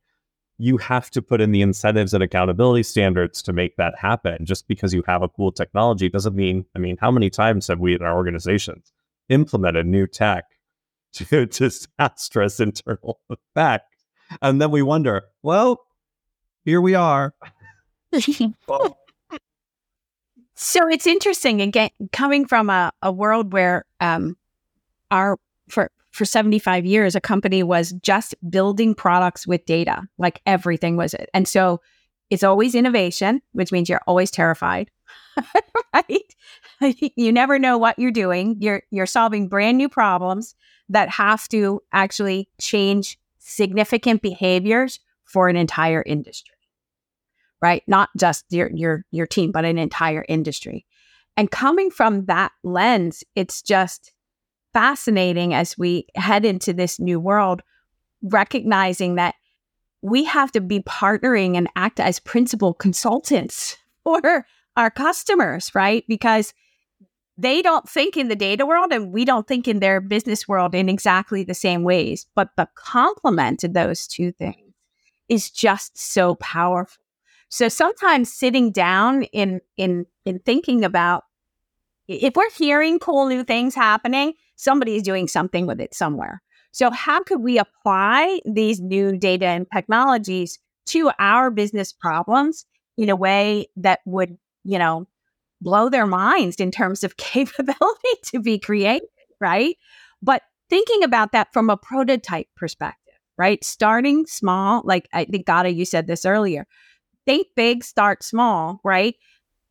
[0.59, 4.45] you have to put in the incentives and accountability standards to make that happen.
[4.45, 7.81] Just because you have a cool technology doesn't mean, I mean, how many times have
[7.81, 8.93] we in our organizations
[9.31, 10.45] implemented new tech
[11.29, 13.85] to disastrous internal effect.
[14.43, 15.81] And then we wonder, well,
[16.65, 17.35] here we are.
[20.59, 24.39] So it's interesting again, coming from a, a world where um,
[25.11, 25.37] our
[25.69, 31.13] for for 75 years, a company was just building products with data, like everything was
[31.13, 31.29] it.
[31.35, 31.83] And so
[32.31, 34.91] it's always innovation, which means you're always terrified.
[35.93, 36.35] right?
[37.17, 38.57] you never know what you're doing.
[38.59, 40.55] You're you're solving brand new problems
[40.89, 46.57] that have to actually change significant behaviors for an entire industry
[47.61, 47.83] right?
[47.87, 50.87] Not just your your your team but an entire industry.
[51.37, 54.13] And coming from that lens it's just
[54.73, 57.63] fascinating as we head into this new world
[58.23, 59.35] recognizing that
[60.03, 66.05] we have to be partnering and act as principal consultants for our customers right?
[66.09, 66.53] Because
[67.39, 70.75] they don't think in the data world and we don't think in their business world
[70.75, 72.27] in exactly the same ways.
[72.35, 74.73] But the complement to those two things
[75.29, 77.03] is just so powerful.
[77.49, 81.25] So sometimes sitting down in in in thinking about
[82.09, 86.43] if we're hearing cool new things happening, somebody is doing something with it somewhere.
[86.73, 92.67] So how could we apply these new data and technologies to our business problems
[92.97, 95.07] in a way that would, you know,
[95.61, 99.09] blow their minds in terms of capability to be creative,
[99.41, 99.77] right?
[100.23, 103.63] But thinking about that from a prototype perspective, right?
[103.65, 106.67] Starting small, like I think Ghada, you said this earlier.
[107.27, 109.17] Think big, start small, right?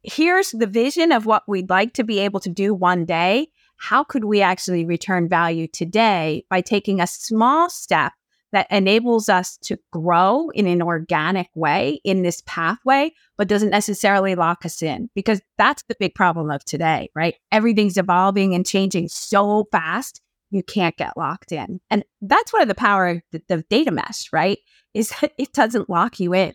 [0.04, 3.48] Here's the vision of what we'd like to be able to do one day.
[3.78, 8.14] How could we actually return value today by taking a small step
[8.56, 14.34] that enables us to grow in an organic way in this pathway, but doesn't necessarily
[14.34, 17.36] lock us in because that's the big problem of today, right?
[17.52, 21.82] Everything's evolving and changing so fast, you can't get locked in.
[21.90, 24.60] And that's one of the power of the, the data mesh, right?
[24.94, 26.54] Is that it doesn't lock you in.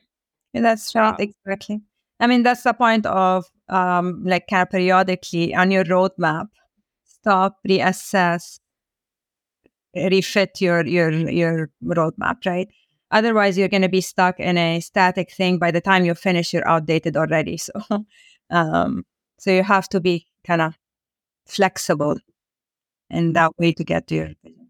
[0.54, 1.82] Yeah, that's right, exactly.
[2.18, 6.48] I mean, that's the point of um, like kind of periodically on your roadmap,
[7.04, 8.58] stop, reassess,
[9.94, 12.68] refit your your your roadmap, right?
[13.10, 15.58] Otherwise, you're going to be stuck in a static thing.
[15.58, 17.58] By the time you finish, you're outdated already.
[17.68, 18.06] So,
[18.50, 19.04] um,
[19.38, 20.76] so you have to be kind of
[21.46, 22.18] flexible
[23.08, 24.68] in that way to get to your vision.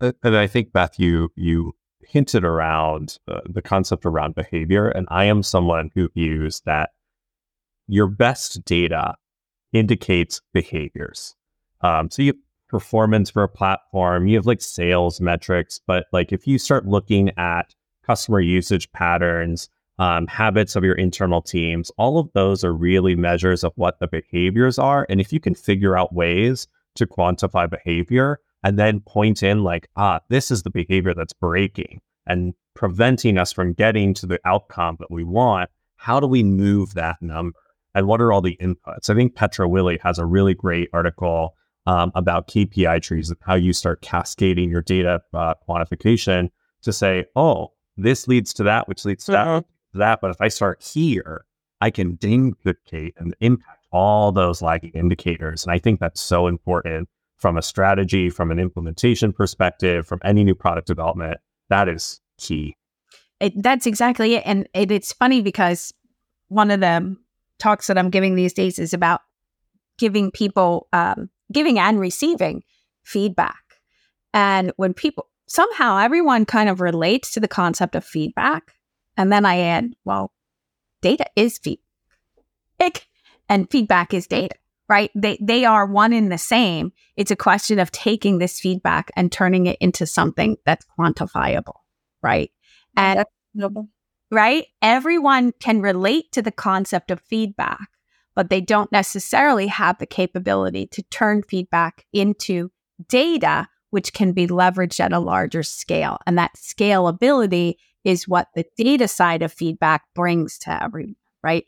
[0.00, 5.24] And I think Beth, you you hinted around uh, the concept around behavior, and I
[5.24, 6.90] am someone who views that
[7.86, 9.14] your best data
[9.72, 11.34] indicates behaviors.
[11.80, 12.34] Um, so you
[12.74, 17.30] performance for a platform, you have like sales metrics, but like if you start looking
[17.38, 17.72] at
[18.04, 19.68] customer usage patterns,
[20.00, 24.08] um, habits of your internal teams, all of those are really measures of what the
[24.08, 25.06] behaviors are.
[25.08, 26.66] And if you can figure out ways
[26.96, 32.00] to quantify behavior and then point in like, ah, this is the behavior that's breaking
[32.26, 36.94] and preventing us from getting to the outcome that we want, how do we move
[36.94, 37.56] that number?
[37.94, 39.08] And what are all the inputs?
[39.10, 41.54] I think Petra Wille has a really great article
[41.86, 46.50] um, about KPI trees and how you start cascading your data uh, quantification
[46.82, 50.20] to say, oh, this leads to that, which leads to that, to that.
[50.20, 51.44] But if I start here,
[51.80, 55.64] I can duplicate and impact all those lagging indicators.
[55.64, 60.44] And I think that's so important from a strategy, from an implementation perspective, from any
[60.44, 61.38] new product development.
[61.68, 62.76] That is key.
[63.40, 64.42] It, that's exactly it.
[64.46, 65.92] And it, it's funny because
[66.48, 67.16] one of the
[67.58, 69.20] talks that I'm giving these days is about
[69.98, 72.62] giving people, um, giving and receiving
[73.02, 73.62] feedback.
[74.32, 78.74] And when people, somehow everyone kind of relates to the concept of feedback.
[79.16, 80.32] And then I add, well,
[81.02, 83.06] data is feedback
[83.48, 84.56] and feedback is data,
[84.88, 85.10] right?
[85.14, 86.92] They, they are one in the same.
[87.16, 91.76] It's a question of taking this feedback and turning it into something that's quantifiable,
[92.22, 92.50] right?
[92.96, 93.24] And
[94.30, 97.88] right, everyone can relate to the concept of feedback,
[98.34, 102.70] but they don't necessarily have the capability to turn feedback into
[103.08, 106.18] data which can be leveraged at a larger scale.
[106.26, 111.14] And that scalability is what the data side of feedback brings to everyone,
[111.44, 111.64] right?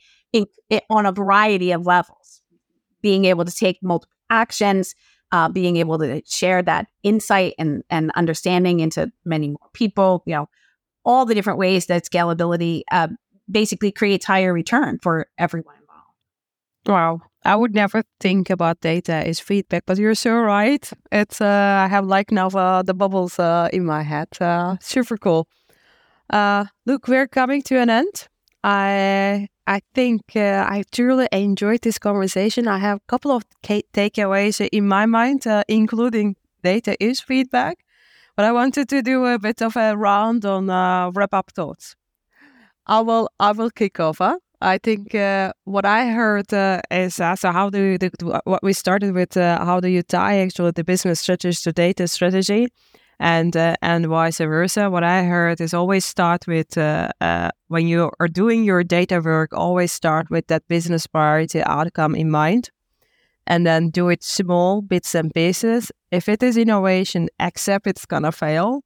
[0.90, 2.42] On a variety of levels,
[3.00, 4.96] being able to take multiple actions,
[5.30, 10.34] uh, being able to share that insight and, and understanding into many more people, you
[10.34, 10.48] know,
[11.04, 13.06] all the different ways that scalability uh,
[13.48, 15.75] basically creates higher return for everyone.
[16.86, 17.20] Wow.
[17.44, 20.88] I would never think about data as feedback, but you're so right.
[21.12, 24.28] It's uh, I have like now uh, the bubbles uh, in my head.
[24.40, 25.46] Uh, super cool.
[26.30, 28.28] Uh, look, we're coming to an end.
[28.64, 32.68] I I think uh, I truly enjoyed this conversation.
[32.68, 37.78] I have a couple of takeaways in my mind, including data is feedback.
[38.36, 41.96] But I wanted to do a bit of a round on uh, wrap up thoughts.
[42.86, 44.20] I will I will kick off.
[44.60, 48.62] I think uh, what I heard uh, is uh, so how do you, the, what
[48.62, 52.68] we started with uh, how do you tie actually the business strategy to data strategy
[53.18, 54.88] and uh, and vice versa.
[54.88, 57.10] What I heard is always start with uh,
[57.68, 62.30] when you are doing your data work, always start with that business priority outcome in
[62.30, 62.70] mind,
[63.46, 65.92] and then do it small bits and pieces.
[66.10, 68.82] If it is innovation, accept it's gonna fail.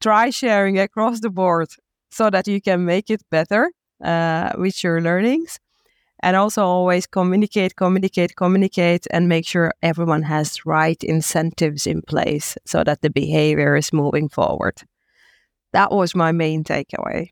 [0.00, 1.68] Try sharing across the board
[2.10, 3.70] so that you can make it better
[4.02, 5.58] uh, with your learnings.
[6.22, 12.56] And also always communicate, communicate, communicate, and make sure everyone has right incentives in place
[12.64, 14.80] so that the behavior is moving forward.
[15.72, 17.30] That was my main takeaway.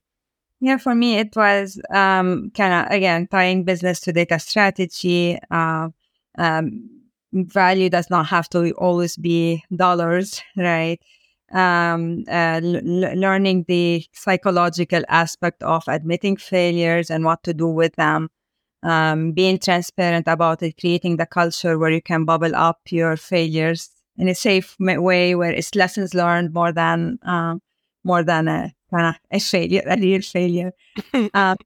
[0.61, 5.39] Yeah, for me, it was um, kind of, again, tying business to data strategy.
[5.51, 5.89] Uh,
[6.37, 6.89] um,
[7.33, 11.01] value does not have to always be dollars, right?
[11.53, 17.95] Um, uh, l- learning the psychological aspect of admitting failures and what to do with
[17.97, 18.31] them,
[18.83, 23.91] um, being transparent about it, creating the culture where you can bubble up your failures
[24.19, 27.61] in a safe way, where it's lessons learned more than um,
[28.05, 30.73] more than a kind of a failure, a real failure.
[31.35, 31.57] um,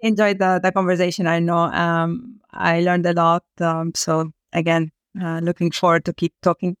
[0.00, 1.26] enjoyed the, the conversation.
[1.26, 3.44] I know um, I learned a lot.
[3.60, 6.76] Um, so again, uh, looking forward to keep talking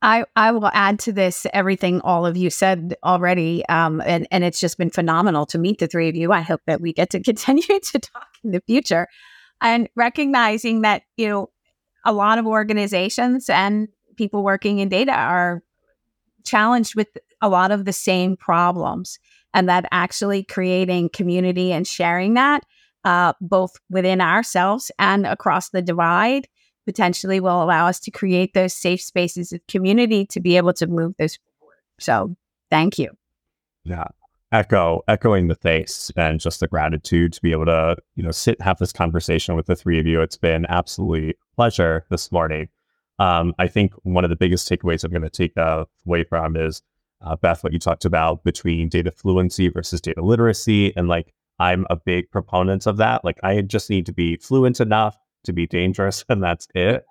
[0.00, 3.66] I, I will add to this everything all of you said already.
[3.68, 6.32] Um, and, and it's just been phenomenal to meet the three of you.
[6.32, 9.08] I hope that we get to continue to talk in the future
[9.60, 11.50] and recognizing that, you know,
[12.04, 15.62] a lot of organizations and people working in data are
[16.44, 17.08] challenged with
[17.42, 19.18] a lot of the same problems
[19.52, 22.64] and that actually creating community and sharing that
[23.04, 26.48] uh, both within ourselves and across the divide
[26.88, 30.86] potentially will allow us to create those safe spaces of community to be able to
[30.86, 31.76] move this forward.
[32.00, 32.34] So
[32.70, 33.10] thank you.
[33.84, 34.06] Yeah.
[34.52, 38.58] Echo, echoing the thanks and just the gratitude to be able to, you know, sit
[38.62, 40.22] have this conversation with the three of you.
[40.22, 42.70] It's been absolutely pleasure this morning.
[43.18, 46.56] Um, I think one of the biggest takeaways I'm going to take uh, away from
[46.56, 46.80] is
[47.20, 51.84] uh, Beth, what you talked about between data fluency versus data literacy, and like I'm
[51.90, 53.26] a big proponent of that.
[53.26, 55.18] Like I just need to be fluent enough
[55.48, 57.04] to be dangerous and that's it.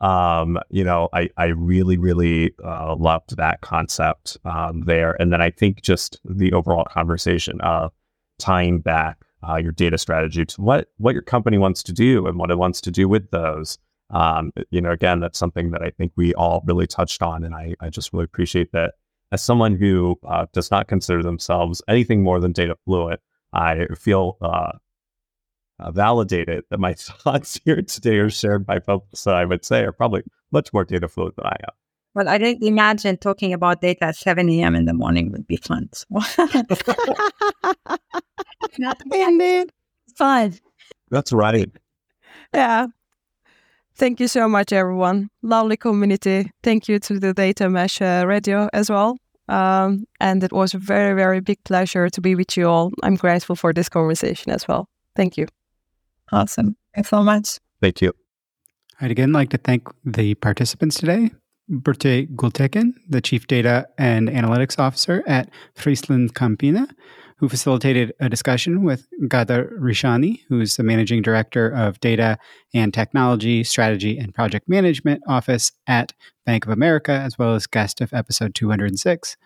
[0.00, 5.20] Um, you know, I, I really, really uh, loved that concept um, there.
[5.20, 7.92] And then I think just the overall conversation of
[8.38, 12.38] tying back uh, your data strategy to what what your company wants to do and
[12.38, 13.78] what it wants to do with those.
[14.10, 17.54] Um, you know, again, that's something that I think we all really touched on, and
[17.54, 18.94] I, I just really appreciate that.
[19.30, 23.20] As someone who uh, does not consider themselves anything more than data fluent,
[23.52, 24.72] I feel uh,
[25.80, 29.82] uh, validated that my thoughts here today are shared by folks that I would say
[29.82, 31.74] are probably much more data fluent than I am.
[32.14, 34.74] Well, I didn't imagine talking about data at 7 a.m.
[34.74, 35.88] in the morning would be fun.
[35.92, 36.06] So.
[39.12, 39.72] Indeed.
[40.16, 40.54] Fun.
[41.10, 41.70] That's right.
[42.52, 42.86] Yeah.
[43.94, 45.28] Thank you so much, everyone.
[45.42, 46.50] Lovely community.
[46.62, 49.18] Thank you to the Data Mesh uh, Radio as well.
[49.48, 52.90] Um, and it was a very, very big pleasure to be with you all.
[53.02, 54.88] I'm grateful for this conversation as well.
[55.16, 55.46] Thank you.
[56.32, 56.76] Awesome.
[56.94, 57.58] Thanks so much.
[57.80, 58.12] Thank you.
[59.00, 61.30] I'd again like to thank the participants today.
[61.68, 66.88] Burce Gültekin, the Chief Data and Analytics Officer at FrieslandCampina,
[67.36, 72.38] who facilitated a discussion with Ghada Richani, who's the Managing Director of Data
[72.74, 76.14] and Technology Strategy and Project Management Office at
[76.46, 79.36] Bank of America, as well as guest of episode 206.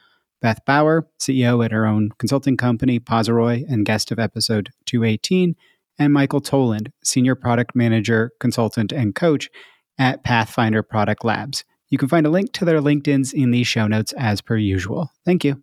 [0.41, 5.55] Beth Bauer, CEO at her own consulting company, Poseroy, and guest of episode 218.
[5.99, 9.49] And Michael Toland, Senior Product Manager, Consultant, and Coach
[9.99, 11.65] at Pathfinder Product Labs.
[11.91, 15.11] You can find a link to their LinkedIn's in the show notes as per usual.
[15.25, 15.63] Thank you.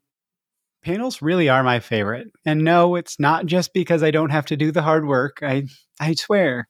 [0.83, 2.27] Panels really are my favorite.
[2.45, 5.39] And no, it's not just because I don't have to do the hard work.
[5.41, 5.63] I
[5.99, 6.67] I swear.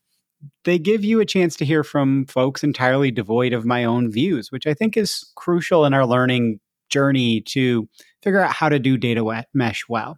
[0.64, 4.52] They give you a chance to hear from folks entirely devoid of my own views,
[4.52, 7.88] which I think is crucial in our learning journey to
[8.24, 10.18] figure out how to do data mesh well.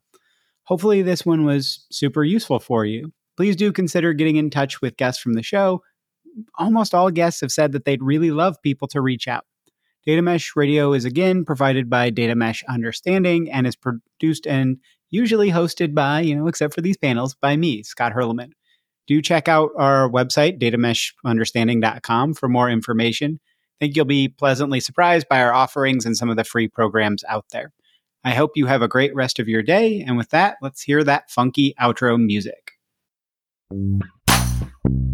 [0.65, 3.11] Hopefully, this one was super useful for you.
[3.41, 5.81] Please do consider getting in touch with guests from the show
[6.59, 9.45] almost all guests have said that they'd really love people to reach out.
[10.05, 14.77] Data Mesh Radio is again provided by Data Mesh Understanding and is produced and
[15.09, 18.51] usually hosted by, you know, except for these panels, by me, Scott Hirleman.
[19.07, 23.39] Do check out our website, datameshunderstanding.com, for more information.
[23.43, 27.23] I think you'll be pleasantly surprised by our offerings and some of the free programs
[27.27, 27.73] out there.
[28.23, 30.01] I hope you have a great rest of your day.
[30.01, 32.60] And with that, let's hear that funky outro music.
[33.71, 34.03] Thank
[34.85, 35.10] you.